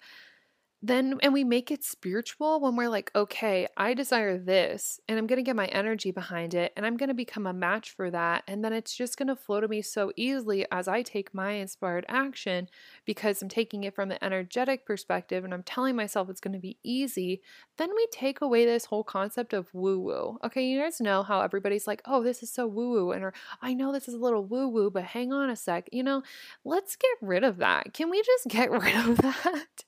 then 0.81 1.15
and 1.21 1.33
we 1.33 1.43
make 1.43 1.71
it 1.71 1.83
spiritual 1.83 2.59
when 2.61 2.75
we're 2.75 2.89
like 2.89 3.11
okay 3.15 3.67
i 3.75 3.93
desire 3.93 4.37
this 4.37 4.99
and 5.07 5.17
i'm 5.17 5.27
going 5.27 5.37
to 5.37 5.43
get 5.43 5.55
my 5.55 5.65
energy 5.67 6.11
behind 6.11 6.53
it 6.53 6.71
and 6.77 6.85
i'm 6.85 6.95
going 6.95 7.09
to 7.09 7.15
become 7.15 7.47
a 7.47 7.53
match 7.53 7.91
for 7.91 8.09
that 8.09 8.43
and 8.47 8.63
then 8.63 8.71
it's 8.71 8.95
just 8.95 9.17
going 9.17 9.27
to 9.27 9.35
flow 9.35 9.59
to 9.59 9.67
me 9.67 9.81
so 9.81 10.11
easily 10.15 10.65
as 10.71 10.87
i 10.87 11.01
take 11.01 11.33
my 11.33 11.53
inspired 11.53 12.05
action 12.07 12.69
because 13.05 13.41
i'm 13.41 13.49
taking 13.49 13.83
it 13.83 13.95
from 13.95 14.07
the 14.07 14.23
energetic 14.23 14.85
perspective 14.85 15.43
and 15.43 15.53
i'm 15.53 15.63
telling 15.63 15.95
myself 15.95 16.29
it's 16.29 16.41
going 16.41 16.53
to 16.53 16.59
be 16.59 16.77
easy 16.83 17.41
then 17.77 17.89
we 17.95 18.07
take 18.11 18.41
away 18.41 18.65
this 18.65 18.85
whole 18.85 19.03
concept 19.03 19.53
of 19.53 19.73
woo 19.73 19.99
woo 19.99 20.37
okay 20.43 20.63
you 20.63 20.79
guys 20.79 21.01
know 21.01 21.23
how 21.23 21.41
everybody's 21.41 21.87
like 21.87 22.01
oh 22.05 22.23
this 22.23 22.43
is 22.43 22.51
so 22.51 22.67
woo 22.67 22.91
woo 22.91 23.11
and 23.11 23.23
or 23.23 23.33
i 23.61 23.73
know 23.73 23.91
this 23.91 24.07
is 24.07 24.13
a 24.13 24.19
little 24.19 24.45
woo 24.45 24.67
woo 24.67 24.91
but 24.91 25.03
hang 25.03 25.33
on 25.33 25.49
a 25.49 25.55
sec 25.55 25.89
you 25.91 26.03
know? 26.03 26.23
Let's 26.63 26.95
get 26.95 27.17
rid 27.21 27.43
of 27.43 27.57
that. 27.57 27.93
Can 27.93 28.09
we 28.09 28.21
just 28.21 28.47
get 28.47 28.71
rid 28.83 28.95
of 28.95 29.17
that 29.17 29.83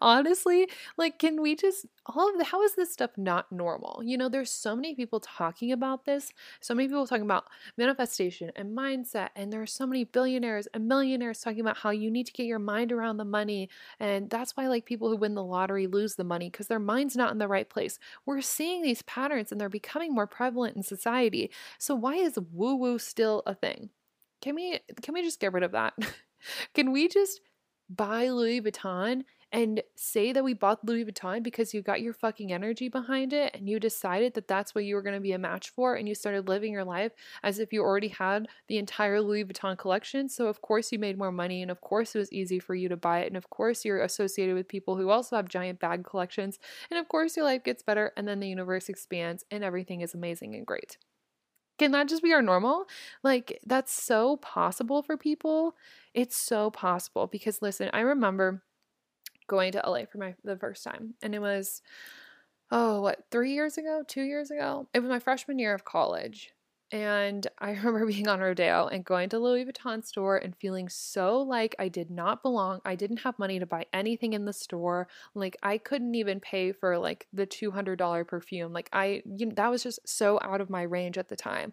Honestly, 0.00 0.68
like, 0.98 1.18
can 1.18 1.40
we 1.40 1.56
just, 1.56 1.86
all 2.06 2.30
of 2.30 2.38
the, 2.38 2.44
how 2.44 2.62
is 2.62 2.74
this 2.74 2.92
stuff 2.92 3.10
not 3.16 3.50
normal? 3.50 4.02
You 4.04 4.18
know, 4.18 4.28
there's 4.28 4.50
so 4.50 4.76
many 4.76 4.94
people 4.94 5.20
talking 5.20 5.72
about 5.72 6.04
this, 6.04 6.32
so 6.60 6.74
many 6.74 6.88
people 6.88 7.06
talking 7.06 7.24
about 7.24 7.46
manifestation 7.78 8.50
and 8.56 8.76
mindset, 8.76 9.30
and 9.34 9.52
there 9.52 9.62
are 9.62 9.66
so 9.66 9.86
many 9.86 10.04
billionaires 10.04 10.68
and 10.74 10.86
millionaires 10.86 11.40
talking 11.40 11.60
about 11.60 11.78
how 11.78 11.90
you 11.90 12.10
need 12.10 12.26
to 12.26 12.32
get 12.32 12.46
your 12.46 12.58
mind 12.58 12.92
around 12.92 13.16
the 13.16 13.24
money. 13.24 13.68
And 13.98 14.28
that's 14.28 14.56
why, 14.56 14.68
like, 14.68 14.84
people 14.84 15.08
who 15.08 15.16
win 15.16 15.34
the 15.34 15.44
lottery 15.44 15.86
lose 15.86 16.14
the 16.14 16.24
money 16.24 16.50
because 16.50 16.66
their 16.68 16.78
mind's 16.78 17.16
not 17.16 17.32
in 17.32 17.38
the 17.38 17.48
right 17.48 17.68
place. 17.68 17.98
We're 18.26 18.42
seeing 18.42 18.82
these 18.82 19.02
patterns 19.02 19.50
and 19.50 19.60
they're 19.60 19.68
becoming 19.68 20.14
more 20.14 20.26
prevalent 20.26 20.76
in 20.76 20.82
society. 20.82 21.50
So, 21.78 21.94
why 21.94 22.14
is 22.14 22.38
woo 22.52 22.76
woo 22.76 22.98
still 22.98 23.42
a 23.46 23.54
thing? 23.54 23.90
Can 24.42 24.54
we 24.54 24.80
can 25.02 25.14
we 25.14 25.22
just 25.22 25.40
get 25.40 25.52
rid 25.52 25.62
of 25.62 25.72
that? 25.72 25.94
can 26.74 26.92
we 26.92 27.08
just 27.08 27.40
buy 27.88 28.28
Louis 28.28 28.60
Vuitton 28.60 29.22
and 29.54 29.80
say 29.94 30.32
that 30.32 30.42
we 30.42 30.52
bought 30.52 30.84
Louis 30.84 31.04
Vuitton 31.04 31.40
because 31.40 31.72
you 31.72 31.80
got 31.80 32.00
your 32.00 32.12
fucking 32.12 32.52
energy 32.52 32.88
behind 32.88 33.32
it 33.32 33.54
and 33.54 33.68
you 33.68 33.78
decided 33.78 34.34
that 34.34 34.48
that's 34.48 34.74
what 34.74 34.84
you 34.84 34.96
were 34.96 35.02
going 35.02 35.14
to 35.14 35.20
be 35.20 35.30
a 35.30 35.38
match 35.38 35.70
for 35.70 35.94
and 35.94 36.08
you 36.08 36.14
started 36.16 36.48
living 36.48 36.72
your 36.72 36.82
life 36.82 37.12
as 37.44 37.60
if 37.60 37.72
you 37.72 37.80
already 37.80 38.08
had 38.08 38.48
the 38.66 38.78
entire 38.78 39.20
Louis 39.20 39.44
Vuitton 39.44 39.78
collection. 39.78 40.28
So, 40.28 40.48
of 40.48 40.60
course, 40.60 40.90
you 40.90 40.98
made 40.98 41.16
more 41.16 41.30
money 41.30 41.62
and 41.62 41.70
of 41.70 41.80
course, 41.80 42.16
it 42.16 42.18
was 42.18 42.32
easy 42.32 42.58
for 42.58 42.74
you 42.74 42.88
to 42.88 42.96
buy 42.96 43.20
it. 43.20 43.28
And 43.28 43.36
of 43.36 43.48
course, 43.48 43.84
you're 43.84 44.02
associated 44.02 44.56
with 44.56 44.66
people 44.66 44.96
who 44.96 45.08
also 45.08 45.36
have 45.36 45.48
giant 45.48 45.78
bag 45.78 46.02
collections. 46.04 46.58
And 46.90 46.98
of 46.98 47.06
course, 47.06 47.36
your 47.36 47.44
life 47.44 47.62
gets 47.62 47.84
better 47.84 48.10
and 48.16 48.26
then 48.26 48.40
the 48.40 48.48
universe 48.48 48.88
expands 48.88 49.44
and 49.52 49.62
everything 49.62 50.00
is 50.00 50.14
amazing 50.14 50.56
and 50.56 50.66
great. 50.66 50.98
Can 51.78 51.92
that 51.92 52.08
just 52.08 52.24
be 52.24 52.32
our 52.32 52.42
normal? 52.42 52.86
Like, 53.22 53.60
that's 53.64 53.92
so 53.92 54.36
possible 54.38 55.04
for 55.04 55.16
people. 55.16 55.76
It's 56.12 56.36
so 56.36 56.72
possible 56.72 57.28
because, 57.28 57.62
listen, 57.62 57.88
I 57.92 58.00
remember 58.00 58.64
going 59.46 59.72
to 59.72 59.82
LA 59.84 60.04
for 60.10 60.18
my 60.18 60.34
the 60.44 60.56
first 60.56 60.84
time. 60.84 61.14
And 61.22 61.34
it 61.34 61.40
was 61.40 61.82
oh, 62.70 63.02
what, 63.02 63.24
3 63.30 63.52
years 63.52 63.78
ago, 63.78 64.02
2 64.06 64.22
years 64.22 64.50
ago? 64.50 64.88
It 64.94 65.00
was 65.00 65.10
my 65.10 65.18
freshman 65.18 65.58
year 65.58 65.74
of 65.74 65.84
college. 65.84 66.52
And 66.90 67.46
I 67.58 67.70
remember 67.82 68.06
being 68.06 68.28
on 68.28 68.40
Rodeo 68.40 68.86
and 68.86 69.04
going 69.04 69.28
to 69.30 69.38
Louis 69.38 69.64
Vuitton 69.64 70.04
store 70.04 70.36
and 70.36 70.56
feeling 70.56 70.88
so 70.88 71.40
like 71.40 71.74
I 71.78 71.88
did 71.88 72.10
not 72.10 72.42
belong. 72.42 72.80
I 72.84 72.94
didn't 72.94 73.18
have 73.18 73.38
money 73.38 73.58
to 73.58 73.66
buy 73.66 73.86
anything 73.92 74.32
in 74.32 74.44
the 74.44 74.52
store. 74.52 75.08
Like 75.34 75.56
I 75.62 75.78
couldn't 75.78 76.14
even 76.14 76.40
pay 76.40 76.72
for 76.72 76.98
like 76.98 77.26
the 77.32 77.46
$200 77.46 78.26
perfume. 78.26 78.72
Like 78.72 78.88
I 78.92 79.22
you 79.26 79.46
know, 79.46 79.54
that 79.56 79.70
was 79.70 79.82
just 79.82 80.00
so 80.06 80.38
out 80.42 80.60
of 80.60 80.70
my 80.70 80.82
range 80.82 81.18
at 81.18 81.28
the 81.28 81.36
time. 81.36 81.72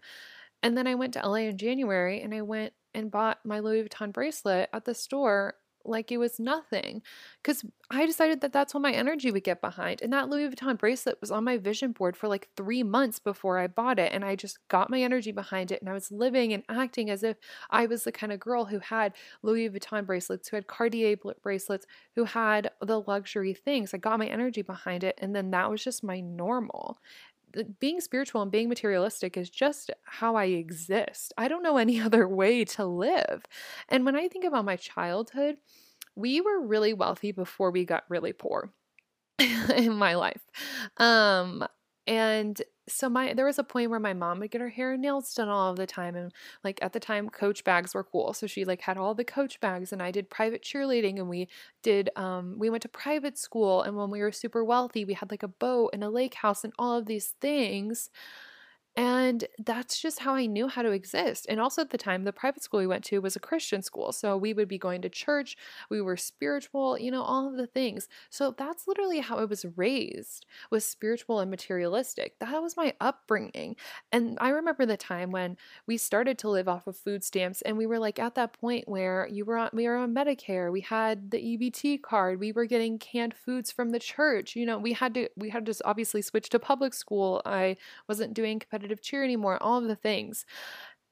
And 0.64 0.78
then 0.78 0.88
I 0.88 0.96
went 0.96 1.14
to 1.14 1.28
LA 1.28 1.48
in 1.48 1.58
January 1.58 2.22
and 2.22 2.34
I 2.34 2.42
went 2.42 2.74
and 2.94 3.12
bought 3.12 3.40
my 3.46 3.60
Louis 3.60 3.84
Vuitton 3.84 4.12
bracelet 4.12 4.70
at 4.74 4.86
the 4.86 4.94
store 4.94 5.56
like 5.86 6.12
it 6.12 6.18
was 6.18 6.40
nothing 6.40 7.02
because 7.42 7.64
I 7.90 8.06
decided 8.06 8.42
that 8.42 8.54
that's 8.54 8.74
what 8.74 8.84
my 8.84 8.92
energy 8.92 9.32
would 9.32 9.44
get 9.44 9.62
behind. 9.62 10.02
And 10.02 10.14
that 10.14 10.30
Louis 10.30 10.50
Vuitton 10.50 10.78
bracelet 10.78 11.20
was 11.20 11.32
on 11.32 11.44
my 11.44 11.58
vision 11.58 11.92
board 11.92 12.16
for 12.16 12.28
like 12.28 12.50
three 12.56 12.84
months 12.84 13.20
before 13.20 13.60
I 13.60 13.68
bought 13.68 14.00
it. 14.00 14.12
And 14.14 14.24
I 14.24 14.36
just 14.36 14.60
got 14.70 14.90
my 14.90 15.02
energy 15.02 15.32
behind 15.32 15.72
it. 15.72 15.82
And 15.82 15.90
I 15.90 15.94
was 15.94 16.12
living 16.12 16.54
and 16.54 16.64
acting 16.70 17.10
as 17.10 17.24
if 17.24 17.38
I 17.70 17.86
was 17.86 18.04
the 18.04 18.12
kind 18.12 18.32
of 18.32 18.40
girl 18.40 18.66
who 18.66 18.80
had 18.80 19.14
Louis 19.44 19.70
Vuitton 19.70 20.06
bracelets, 20.06 20.48
who 20.48 20.56
had 20.58 20.68
Cartier 20.68 21.18
bracelets, 21.44 21.86
who 22.16 22.24
had 22.24 22.72
the 22.82 23.02
luxury 23.02 23.54
things. 23.54 23.94
I 23.94 23.98
got 23.98 24.20
my 24.20 24.28
energy 24.28 24.62
behind 24.62 25.04
it. 25.04 25.18
And 25.22 25.36
then 25.36 25.52
that 25.52 25.70
was 25.70 25.84
just 25.84 26.04
my 26.04 26.20
normal 26.20 27.00
being 27.80 28.02
spiritual 28.02 28.42
and 28.42 28.52
being 28.52 28.70
materialistic 28.70 29.38
is 29.38 29.50
just 29.50 29.92
how 30.04 30.36
I 30.36 30.46
exist. 30.46 31.34
I 31.38 31.48
don't 31.48 31.64
know 31.64 31.78
any 31.78 32.00
other 32.02 32.28
way 32.28 32.66
to 32.66 32.86
live. 32.86 33.46
And 33.90 34.06
when 34.06 34.16
I 34.16 34.28
think 34.28 34.46
about 34.46 34.66
my 34.66 34.76
childhood, 34.76 35.58
we 36.16 36.42
were 36.42 36.62
really 36.62 36.94
wealthy 36.94 37.32
before 37.32 37.72
we 37.72 37.86
got 37.86 38.04
really 38.10 38.34
poor 38.34 38.72
in 39.40 39.96
my 39.96 40.16
life. 40.16 40.42
Um, 40.98 41.66
and 42.08 42.62
so 42.92 43.10
my 43.10 43.34
there 43.34 43.46
was 43.46 43.58
a 43.60 43.64
point 43.64 43.90
where 43.90 44.00
my 44.00 44.14
mom 44.14 44.40
would 44.40 44.52
get 44.52 44.62
her 44.62 44.70
hair 44.70 44.94
and 44.94 45.02
nails 45.02 45.34
done 45.34 45.50
all 45.50 45.72
of 45.72 45.78
the 45.78 45.88
time 45.88 46.16
and 46.16 46.32
like 46.64 46.80
at 46.82 46.94
the 46.94 47.00
time 47.00 47.30
coach 47.30 47.64
bags 47.64 47.94
were 47.94 48.04
cool. 48.04 48.34
So 48.34 48.48
she 48.48 48.66
like 48.66 48.82
had 48.82 48.98
all 48.98 49.14
the 49.16 49.24
coach 49.24 49.60
bags 49.60 49.92
and 49.94 50.02
i 50.02 50.12
did 50.12 50.30
private 50.30 50.62
cheerleading 50.64 51.18
and 51.18 51.30
we 51.30 51.48
did 51.84 52.10
um 52.16 52.56
we 52.60 52.70
went 52.70 52.82
to 52.84 52.90
private 52.90 53.38
school 53.38 53.82
and 53.82 53.96
when 53.98 54.10
we 54.10 54.22
were 54.22 54.32
super 54.32 54.64
wealthy 54.64 55.06
we 55.06 55.14
had 55.14 55.32
like 55.32 55.44
a 55.44 55.48
boat 55.48 55.90
and 55.94 56.04
a 56.04 56.10
lake 56.10 56.36
house 56.36 56.64
and 56.64 56.74
all 56.80 56.98
of 56.98 57.06
these 57.06 57.34
things 57.42 58.10
and 58.98 59.46
that's 59.58 60.02
just 60.02 60.20
how 60.20 60.36
I 60.36 60.48
knew 60.48 60.68
how 60.68 60.82
to 60.82 60.92
exist. 60.92 61.46
And 61.48 61.62
also 61.62 61.82
at 61.82 61.92
the 61.92 61.98
time, 61.98 62.26
the 62.26 62.34
private 62.34 62.62
school 62.62 62.82
we 62.82 62.88
went 62.88 63.06
to 63.06 63.20
was 63.20 63.38
a 63.38 63.40
Christian 63.40 63.82
school. 63.82 64.12
So 64.12 64.36
we 64.36 64.54
would 64.54 64.68
be 64.68 64.78
going 64.78 65.02
to 65.04 65.10
church, 65.10 65.56
we 65.90 66.02
were 66.02 66.18
spiritual, 66.18 67.00
you 67.00 67.10
know, 67.10 67.24
all 67.24 67.48
of 67.48 67.56
the 67.56 67.68
things. 67.68 68.10
So 68.30 68.54
that's 68.58 68.88
literally 68.88 69.20
how 69.20 69.38
I 69.38 69.46
was 69.46 69.66
raised, 69.78 70.46
was 70.70 70.84
spiritual 70.84 71.40
and 71.40 71.50
materialistic. 71.50 72.38
That 72.40 72.62
was 72.62 72.76
my 72.76 72.94
upbringing. 73.00 73.78
And 74.12 74.38
I 74.42 74.50
remember 74.50 74.86
the 74.86 74.98
time 74.98 75.32
when 75.32 75.56
we 75.88 75.96
started 75.96 76.38
to 76.40 76.50
live 76.50 76.68
off 76.68 76.86
of 76.86 76.98
food 76.98 77.24
stamps 77.24 77.62
and 77.62 77.78
we 77.78 77.86
were 77.86 78.00
like 78.00 78.20
at 78.20 78.36
that 78.36 78.54
point 78.54 78.90
where 78.90 79.26
you 79.32 79.46
were 79.46 79.58
on 79.58 79.70
we 79.74 79.88
were 79.88 79.96
on 79.96 80.14
Medicare, 80.14 80.70
we 80.70 80.82
had 80.82 81.32
the 81.32 81.38
EBT 81.38 82.02
card, 82.02 82.42
we 82.42 82.52
were 82.52 82.66
getting 82.66 83.00
canned 83.00 83.34
foods 83.34 83.72
from 83.72 83.92
the 83.92 84.00
church. 84.00 84.56
You 84.56 84.66
know, 84.66 84.78
we 84.78 84.92
had 84.94 85.14
to 85.14 85.30
we 85.38 85.50
had 85.50 85.66
to 85.68 85.76
obviously 85.86 86.22
switch 86.22 86.50
to 86.50 86.60
public 86.60 86.94
school. 86.94 87.42
I 87.46 87.78
wasn't 88.10 88.34
doing 88.34 88.60
competitive 88.60 88.81
competitive 88.82 89.02
cheer 89.02 89.24
anymore, 89.24 89.62
all 89.62 89.78
of 89.80 89.88
the 89.88 89.96
things. 89.96 90.46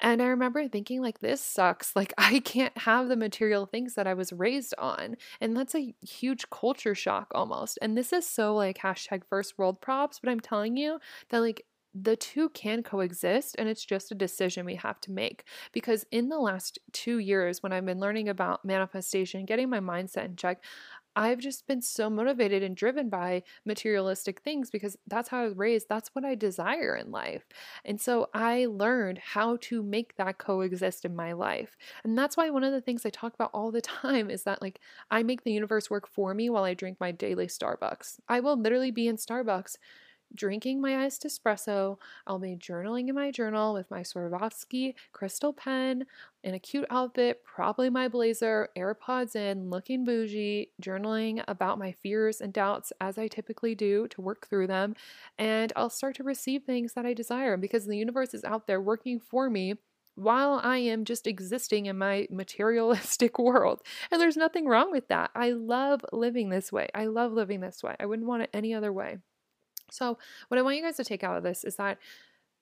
And 0.01 0.21
I 0.21 0.27
remember 0.27 0.67
thinking, 0.67 1.01
like, 1.01 1.19
this 1.19 1.41
sucks. 1.41 1.95
Like, 1.95 2.13
I 2.17 2.39
can't 2.39 2.77
have 2.79 3.09
the 3.09 3.17
material 3.17 3.65
things 3.65 3.95
that 3.95 4.07
I 4.07 4.13
was 4.13 4.31
raised 4.31 4.73
on. 4.77 5.17
And 5.41 5.55
that's 5.57 5.75
a 5.75 5.93
huge 6.01 6.49
culture 6.49 6.95
shock 6.95 7.27
almost. 7.35 7.77
And 7.81 7.97
this 7.97 8.13
is 8.13 8.25
so, 8.27 8.55
like, 8.55 8.77
hashtag 8.77 9.23
first 9.25 9.57
world 9.57 9.81
props, 9.81 10.19
but 10.19 10.29
I'm 10.29 10.39
telling 10.39 10.77
you 10.77 10.99
that, 11.29 11.39
like, 11.39 11.65
the 11.95 12.15
two 12.15 12.49
can 12.49 12.83
coexist 12.83 13.55
and 13.57 13.67
it's 13.67 13.83
just 13.83 14.11
a 14.11 14.15
decision 14.15 14.63
we 14.63 14.75
have 14.75 15.01
to 15.01 15.11
make 15.11 15.43
because 15.73 16.05
in 16.11 16.29
the 16.29 16.37
last 16.37 16.77
2 16.93 17.17
years 17.17 17.63
when 17.63 17.73
I've 17.73 17.85
been 17.85 17.99
learning 17.99 18.29
about 18.29 18.63
manifestation 18.63 19.43
getting 19.43 19.71
my 19.71 19.79
mindset 19.79 20.25
in 20.25 20.35
check 20.35 20.63
I've 21.19 21.39
just 21.39 21.67
been 21.67 21.81
so 21.81 22.09
motivated 22.09 22.63
and 22.63 22.77
driven 22.77 23.09
by 23.09 23.43
materialistic 23.65 24.39
things 24.41 24.69
because 24.69 24.95
that's 25.05 25.27
how 25.27 25.41
I 25.41 25.43
was 25.43 25.57
raised. 25.57 25.87
That's 25.89 26.15
what 26.15 26.23
I 26.23 26.33
desire 26.33 26.95
in 26.95 27.11
life. 27.11 27.45
And 27.83 27.99
so 27.99 28.29
I 28.33 28.67
learned 28.67 29.17
how 29.17 29.57
to 29.63 29.83
make 29.83 30.15
that 30.15 30.37
coexist 30.37 31.03
in 31.03 31.17
my 31.17 31.33
life. 31.33 31.75
And 32.05 32.17
that's 32.17 32.37
why 32.37 32.49
one 32.49 32.63
of 32.63 32.71
the 32.71 32.79
things 32.79 33.05
I 33.05 33.09
talk 33.09 33.33
about 33.33 33.51
all 33.53 33.69
the 33.69 33.81
time 34.01 34.29
is 34.29 34.43
that, 34.43 34.61
like, 34.61 34.79
I 35.11 35.21
make 35.23 35.43
the 35.43 35.51
universe 35.51 35.89
work 35.89 36.07
for 36.07 36.33
me 36.33 36.49
while 36.49 36.63
I 36.63 36.73
drink 36.73 36.97
my 37.01 37.11
daily 37.11 37.47
Starbucks. 37.47 38.21
I 38.29 38.39
will 38.39 38.57
literally 38.57 38.91
be 38.91 39.07
in 39.07 39.17
Starbucks 39.17 39.75
drinking 40.33 40.81
my 40.81 41.03
iced 41.05 41.23
espresso. 41.23 41.97
I'll 42.27 42.39
be 42.39 42.55
journaling 42.55 43.09
in 43.09 43.15
my 43.15 43.31
journal 43.31 43.73
with 43.73 43.89
my 43.89 44.01
Swarovski 44.01 44.93
crystal 45.11 45.53
pen 45.53 46.05
in 46.43 46.53
a 46.53 46.59
cute 46.59 46.85
outfit, 46.89 47.43
probably 47.43 47.89
my 47.89 48.07
blazer, 48.07 48.69
AirPods 48.77 49.35
in, 49.35 49.69
looking 49.69 50.05
bougie, 50.05 50.69
journaling 50.81 51.43
about 51.47 51.79
my 51.79 51.91
fears 51.91 52.41
and 52.41 52.53
doubts 52.53 52.93
as 53.01 53.17
I 53.17 53.27
typically 53.27 53.75
do 53.75 54.07
to 54.09 54.21
work 54.21 54.47
through 54.47 54.67
them. 54.67 54.95
And 55.37 55.73
I'll 55.75 55.89
start 55.89 56.15
to 56.15 56.23
receive 56.23 56.63
things 56.63 56.93
that 56.93 57.05
I 57.05 57.13
desire 57.13 57.57
because 57.57 57.85
the 57.85 57.97
universe 57.97 58.33
is 58.33 58.43
out 58.43 58.67
there 58.67 58.81
working 58.81 59.19
for 59.19 59.49
me 59.49 59.75
while 60.15 60.59
I 60.61 60.77
am 60.79 61.05
just 61.05 61.27
existing 61.27 61.85
in 61.85 61.97
my 61.97 62.27
materialistic 62.31 63.39
world. 63.39 63.81
And 64.11 64.19
there's 64.21 64.37
nothing 64.37 64.67
wrong 64.67 64.91
with 64.91 65.07
that. 65.07 65.31
I 65.33 65.51
love 65.51 66.05
living 66.11 66.49
this 66.49 66.71
way. 66.71 66.89
I 66.93 67.05
love 67.05 67.31
living 67.31 67.61
this 67.61 67.81
way. 67.83 67.95
I 67.99 68.05
wouldn't 68.05 68.27
want 68.27 68.43
it 68.43 68.49
any 68.53 68.73
other 68.73 68.91
way. 68.91 69.19
So, 69.91 70.17
what 70.47 70.57
I 70.57 70.61
want 70.61 70.77
you 70.77 70.83
guys 70.83 70.97
to 70.97 71.03
take 71.03 71.23
out 71.23 71.37
of 71.37 71.43
this 71.43 71.63
is 71.63 71.75
that 71.77 71.97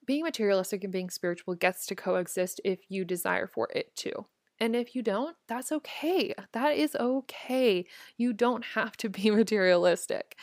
being 0.06 0.24
materialistic 0.24 0.84
and 0.84 0.94
being 0.94 1.10
spiritual 1.10 1.54
gets 1.56 1.86
to 1.88 1.96
coexist 1.96 2.62
if 2.64 2.80
you 2.90 3.06
desire 3.06 3.48
for 3.48 3.68
it 3.76 3.96
to. 3.98 4.26
And 4.60 4.76
if 4.76 4.96
you 4.96 5.04
don't, 5.04 5.36
that's 5.48 5.72
okay. 5.72 6.34
That 6.54 6.76
is 6.78 6.96
okay. 6.96 7.86
You 8.18 8.34
don't 8.34 8.66
have 8.66 8.98
to 8.98 9.10
be 9.10 9.30
materialistic. 9.32 10.36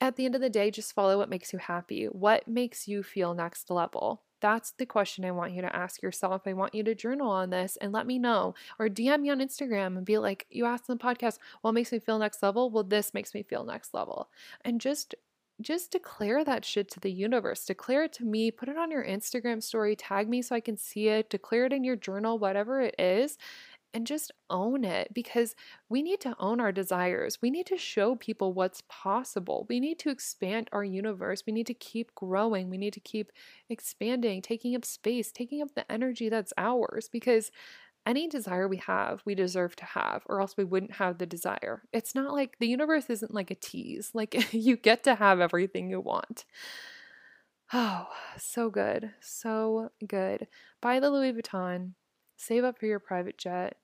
At 0.00 0.16
the 0.16 0.24
end 0.24 0.34
of 0.34 0.40
the 0.40 0.48
day, 0.50 0.70
just 0.70 0.94
follow 0.94 1.18
what 1.18 1.28
makes 1.28 1.52
you 1.52 1.58
happy. 1.58 2.06
What 2.06 2.46
makes 2.48 2.88
you 2.88 3.02
feel 3.02 3.34
next 3.34 3.70
level? 3.70 4.22
That's 4.40 4.72
the 4.72 4.86
question 4.86 5.26
I 5.26 5.30
want 5.32 5.52
you 5.52 5.60
to 5.60 5.76
ask 5.76 6.02
yourself. 6.02 6.42
I 6.46 6.54
want 6.54 6.74
you 6.74 6.82
to 6.84 6.94
journal 6.94 7.30
on 7.30 7.50
this 7.50 7.76
and 7.80 7.92
let 7.92 8.06
me 8.06 8.18
know. 8.18 8.54
Or 8.78 8.88
DM 8.88 9.20
me 9.20 9.30
on 9.30 9.40
Instagram 9.40 9.98
and 9.98 10.06
be 10.06 10.16
like, 10.16 10.46
you 10.48 10.64
asked 10.64 10.88
in 10.88 10.96
the 10.96 11.04
podcast, 11.04 11.38
what 11.60 11.72
makes 11.72 11.92
me 11.92 11.98
feel 11.98 12.18
next 12.18 12.42
level? 12.42 12.70
Well, 12.70 12.84
this 12.84 13.12
makes 13.12 13.34
me 13.34 13.42
feel 13.42 13.64
next 13.64 13.92
level. 13.92 14.30
And 14.64 14.80
just 14.80 15.14
just 15.60 15.92
declare 15.92 16.44
that 16.44 16.64
shit 16.64 16.90
to 16.92 17.00
the 17.00 17.10
universe. 17.10 17.64
Declare 17.64 18.04
it 18.04 18.12
to 18.14 18.24
me. 18.24 18.50
Put 18.50 18.68
it 18.68 18.76
on 18.76 18.90
your 18.90 19.04
Instagram 19.04 19.62
story. 19.62 19.96
Tag 19.96 20.28
me 20.28 20.42
so 20.42 20.54
I 20.54 20.60
can 20.60 20.76
see 20.76 21.08
it. 21.08 21.30
Declare 21.30 21.66
it 21.66 21.72
in 21.72 21.84
your 21.84 21.96
journal, 21.96 22.38
whatever 22.38 22.80
it 22.80 22.94
is. 22.98 23.38
And 23.92 24.06
just 24.06 24.30
own 24.48 24.84
it 24.84 25.12
because 25.12 25.56
we 25.88 26.00
need 26.00 26.20
to 26.20 26.36
own 26.38 26.60
our 26.60 26.70
desires. 26.70 27.42
We 27.42 27.50
need 27.50 27.66
to 27.66 27.76
show 27.76 28.14
people 28.14 28.52
what's 28.52 28.84
possible. 28.88 29.66
We 29.68 29.80
need 29.80 29.98
to 30.00 30.10
expand 30.10 30.68
our 30.70 30.84
universe. 30.84 31.42
We 31.44 31.52
need 31.52 31.66
to 31.66 31.74
keep 31.74 32.14
growing. 32.14 32.70
We 32.70 32.78
need 32.78 32.92
to 32.92 33.00
keep 33.00 33.32
expanding, 33.68 34.42
taking 34.42 34.76
up 34.76 34.84
space, 34.84 35.32
taking 35.32 35.60
up 35.60 35.74
the 35.74 35.90
energy 35.90 36.28
that's 36.28 36.52
ours 36.56 37.08
because 37.10 37.50
any 38.06 38.28
desire 38.28 38.66
we 38.66 38.78
have, 38.78 39.22
we 39.24 39.34
deserve 39.34 39.76
to 39.76 39.84
have, 39.84 40.22
or 40.26 40.40
else 40.40 40.56
we 40.56 40.64
wouldn't 40.64 40.94
have 40.94 41.18
the 41.18 41.26
desire. 41.26 41.82
It's 41.92 42.14
not 42.14 42.32
like 42.32 42.58
the 42.58 42.66
universe 42.68 43.10
isn't 43.10 43.34
like 43.34 43.50
a 43.50 43.54
tease. 43.54 44.10
Like 44.14 44.52
you 44.52 44.76
get 44.76 45.04
to 45.04 45.14
have 45.14 45.40
everything 45.40 45.90
you 45.90 46.00
want. 46.00 46.44
Oh, 47.72 48.08
so 48.36 48.68
good. 48.70 49.12
So 49.20 49.90
good. 50.06 50.48
Buy 50.80 50.98
the 50.98 51.10
Louis 51.10 51.32
Vuitton, 51.32 51.92
save 52.36 52.64
up 52.64 52.78
for 52.78 52.86
your 52.86 52.98
private 52.98 53.38
jet, 53.38 53.76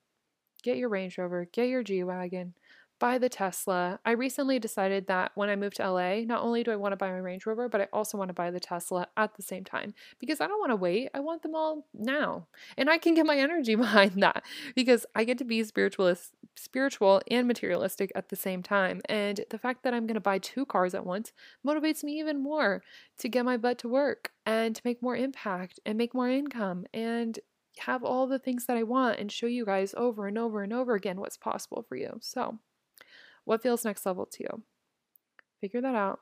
get 0.62 0.76
your 0.76 0.88
Range 0.88 1.16
Rover, 1.18 1.46
get 1.52 1.68
your 1.68 1.82
G 1.84 2.02
Wagon, 2.02 2.54
buy 2.98 3.18
the 3.18 3.28
Tesla. 3.28 4.00
I 4.04 4.12
recently 4.12 4.58
decided 4.58 5.06
that 5.06 5.32
when 5.34 5.48
I 5.48 5.56
move 5.56 5.74
to 5.74 5.90
LA, 5.90 6.20
not 6.20 6.42
only 6.42 6.62
do 6.62 6.70
I 6.70 6.76
want 6.76 6.92
to 6.92 6.96
buy 6.96 7.10
my 7.10 7.18
Range 7.18 7.44
Rover, 7.44 7.68
but 7.68 7.80
I 7.80 7.88
also 7.92 8.16
want 8.16 8.28
to 8.28 8.34
buy 8.34 8.50
the 8.50 8.60
Tesla 8.60 9.06
at 9.16 9.34
the 9.34 9.42
same 9.42 9.64
time 9.64 9.94
because 10.18 10.40
I 10.40 10.46
don't 10.46 10.58
want 10.58 10.72
to 10.72 10.76
wait. 10.76 11.10
I 11.14 11.20
want 11.20 11.42
them 11.42 11.54
all 11.54 11.86
now. 11.92 12.46
And 12.76 12.88
I 12.88 12.98
can 12.98 13.14
get 13.14 13.26
my 13.26 13.36
energy 13.36 13.74
behind 13.86 14.22
that 14.22 14.44
because 14.74 15.04
I 15.14 15.24
get 15.24 15.38
to 15.38 15.44
be 15.44 15.62
spiritualist, 15.64 16.32
spiritual 16.54 17.20
and 17.30 17.46
materialistic 17.46 18.12
at 18.14 18.30
the 18.30 18.36
same 18.36 18.62
time. 18.62 19.02
And 19.08 19.44
the 19.50 19.58
fact 19.58 19.82
that 19.82 19.92
I'm 19.92 20.06
going 20.06 20.14
to 20.14 20.20
buy 20.20 20.38
two 20.38 20.64
cars 20.64 20.94
at 20.94 21.04
once 21.04 21.32
motivates 21.66 22.02
me 22.02 22.18
even 22.18 22.42
more 22.42 22.82
to 23.18 23.28
get 23.28 23.44
my 23.44 23.56
butt 23.56 23.78
to 23.78 23.88
work 23.88 24.32
and 24.46 24.74
to 24.74 24.82
make 24.84 25.02
more 25.02 25.16
impact 25.16 25.80
and 25.84 25.98
make 25.98 26.14
more 26.14 26.30
income 26.30 26.86
and 26.94 27.38
have 27.80 28.02
all 28.02 28.26
the 28.26 28.38
things 28.38 28.66
that 28.66 28.76
I 28.76 28.82
want 28.82 29.18
and 29.18 29.30
show 29.30 29.46
you 29.46 29.66
guys 29.66 29.94
over 29.96 30.26
and 30.26 30.38
over 30.38 30.62
and 30.62 30.72
over 30.72 30.94
again 30.94 31.20
what's 31.20 31.36
possible 31.36 31.84
for 31.86 31.96
you. 31.96 32.18
So, 32.20 32.58
what 33.46 33.62
feels 33.62 33.84
next 33.84 34.04
level 34.04 34.26
to 34.26 34.42
you? 34.42 34.62
Figure 35.62 35.80
that 35.80 35.94
out. 35.94 36.20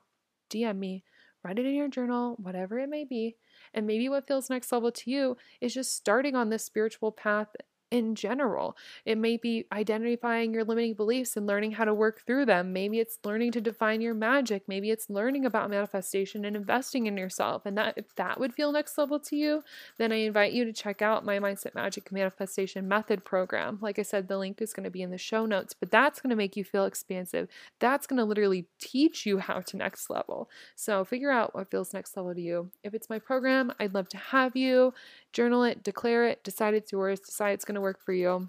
DM 0.49 0.77
me, 0.77 1.03
write 1.43 1.59
it 1.59 1.65
in 1.65 1.73
your 1.73 1.89
journal, 1.89 2.35
whatever 2.39 2.79
it 2.79 2.87
may 2.87 3.03
be. 3.03 3.35
And 3.73 3.85
maybe 3.85 4.07
what 4.07 4.27
feels 4.27 4.49
next 4.49 4.71
level 4.71 4.91
to 4.91 5.11
you 5.11 5.35
is 5.59 5.73
just 5.73 5.95
starting 5.95 6.35
on 6.35 6.49
this 6.49 6.63
spiritual 6.63 7.11
path 7.11 7.49
in 7.91 8.15
general. 8.15 8.75
It 9.05 9.17
may 9.17 9.37
be 9.37 9.65
identifying 9.71 10.53
your 10.53 10.63
limiting 10.63 10.93
beliefs 10.93 11.37
and 11.37 11.45
learning 11.45 11.73
how 11.73 11.85
to 11.85 11.93
work 11.93 12.21
through 12.25 12.45
them. 12.45 12.73
Maybe 12.73 12.99
it's 12.99 13.19
learning 13.23 13.51
to 13.53 13.61
define 13.61 14.01
your 14.01 14.13
magic. 14.13 14.63
Maybe 14.67 14.89
it's 14.91 15.09
learning 15.09 15.45
about 15.45 15.69
manifestation 15.69 16.45
and 16.45 16.55
investing 16.55 17.07
in 17.07 17.17
yourself. 17.17 17.65
And 17.65 17.77
that 17.77 17.97
if 17.97 18.15
that 18.15 18.39
would 18.39 18.53
feel 18.53 18.71
next 18.71 18.97
level 18.97 19.19
to 19.19 19.35
you, 19.35 19.63
then 19.97 20.11
I 20.11 20.17
invite 20.17 20.53
you 20.53 20.65
to 20.65 20.73
check 20.73 21.01
out 21.01 21.25
my 21.25 21.39
Mindset 21.39 21.75
Magic 21.75 22.11
Manifestation 22.11 22.87
Method 22.87 23.23
program. 23.23 23.79
Like 23.81 23.99
I 23.99 24.03
said, 24.03 24.27
the 24.27 24.37
link 24.37 24.61
is 24.61 24.73
going 24.73 24.83
to 24.83 24.89
be 24.89 25.01
in 25.01 25.11
the 25.11 25.17
show 25.17 25.45
notes, 25.45 25.73
but 25.73 25.91
that's 25.91 26.19
going 26.19 26.31
to 26.31 26.35
make 26.35 26.55
you 26.55 26.63
feel 26.63 26.85
expansive. 26.85 27.47
That's 27.79 28.07
going 28.07 28.17
to 28.17 28.25
literally 28.25 28.67
teach 28.79 29.25
you 29.25 29.39
how 29.39 29.61
to 29.61 29.77
next 29.77 30.09
level. 30.09 30.49
So 30.75 31.05
figure 31.05 31.31
out 31.31 31.55
what 31.55 31.69
feels 31.69 31.93
next 31.93 32.17
level 32.17 32.33
to 32.33 32.41
you. 32.41 32.71
If 32.83 32.93
it's 32.93 33.09
my 33.09 33.19
program, 33.19 33.71
I'd 33.79 33.93
love 33.93 34.09
to 34.09 34.17
have 34.17 34.55
you 34.55 34.93
journal 35.35 35.63
it, 35.63 35.83
declare 35.83 36.25
it, 36.25 36.43
decide 36.43 36.73
it's 36.73 36.91
yours, 36.91 37.19
decide 37.19 37.51
it's 37.51 37.65
going 37.65 37.75
to 37.75 37.81
work 37.81 37.99
for 38.03 38.13
you. 38.13 38.47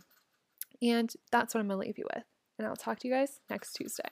And 0.80 1.12
that's 1.32 1.52
what 1.52 1.60
I'm 1.60 1.68
going 1.68 1.80
to 1.80 1.86
leave 1.86 1.98
you 1.98 2.06
with. 2.14 2.24
And 2.58 2.66
I'll 2.66 2.76
talk 2.76 3.00
to 3.00 3.08
you 3.08 3.12
guys 3.12 3.40
next 3.50 3.74
Tuesday. 3.74 4.08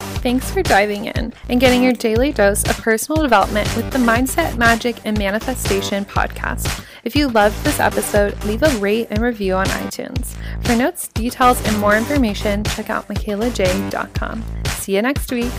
Thanks 0.00 0.50
for 0.50 0.62
diving 0.62 1.04
in 1.04 1.32
and 1.48 1.60
getting 1.60 1.82
your 1.82 1.92
daily 1.92 2.32
dose 2.32 2.64
of 2.68 2.76
personal 2.78 3.22
development 3.22 3.74
with 3.76 3.92
the 3.92 3.98
Mindset, 3.98 4.56
Magic, 4.56 4.96
and 5.04 5.16
Manifestation 5.16 6.04
podcast. 6.04 6.84
If 7.04 7.14
you 7.14 7.28
loved 7.28 7.62
this 7.62 7.78
episode, 7.78 8.42
leave 8.44 8.62
a 8.62 8.70
rate 8.78 9.08
and 9.10 9.20
review 9.20 9.54
on 9.54 9.66
iTunes. 9.66 10.34
For 10.64 10.74
notes, 10.74 11.08
details, 11.08 11.64
and 11.68 11.78
more 11.78 11.96
information, 11.96 12.64
check 12.64 12.90
out 12.90 13.06
michaelaj.com. 13.06 14.44
See 14.66 14.96
you 14.96 15.02
next 15.02 15.30
week. 15.30 15.52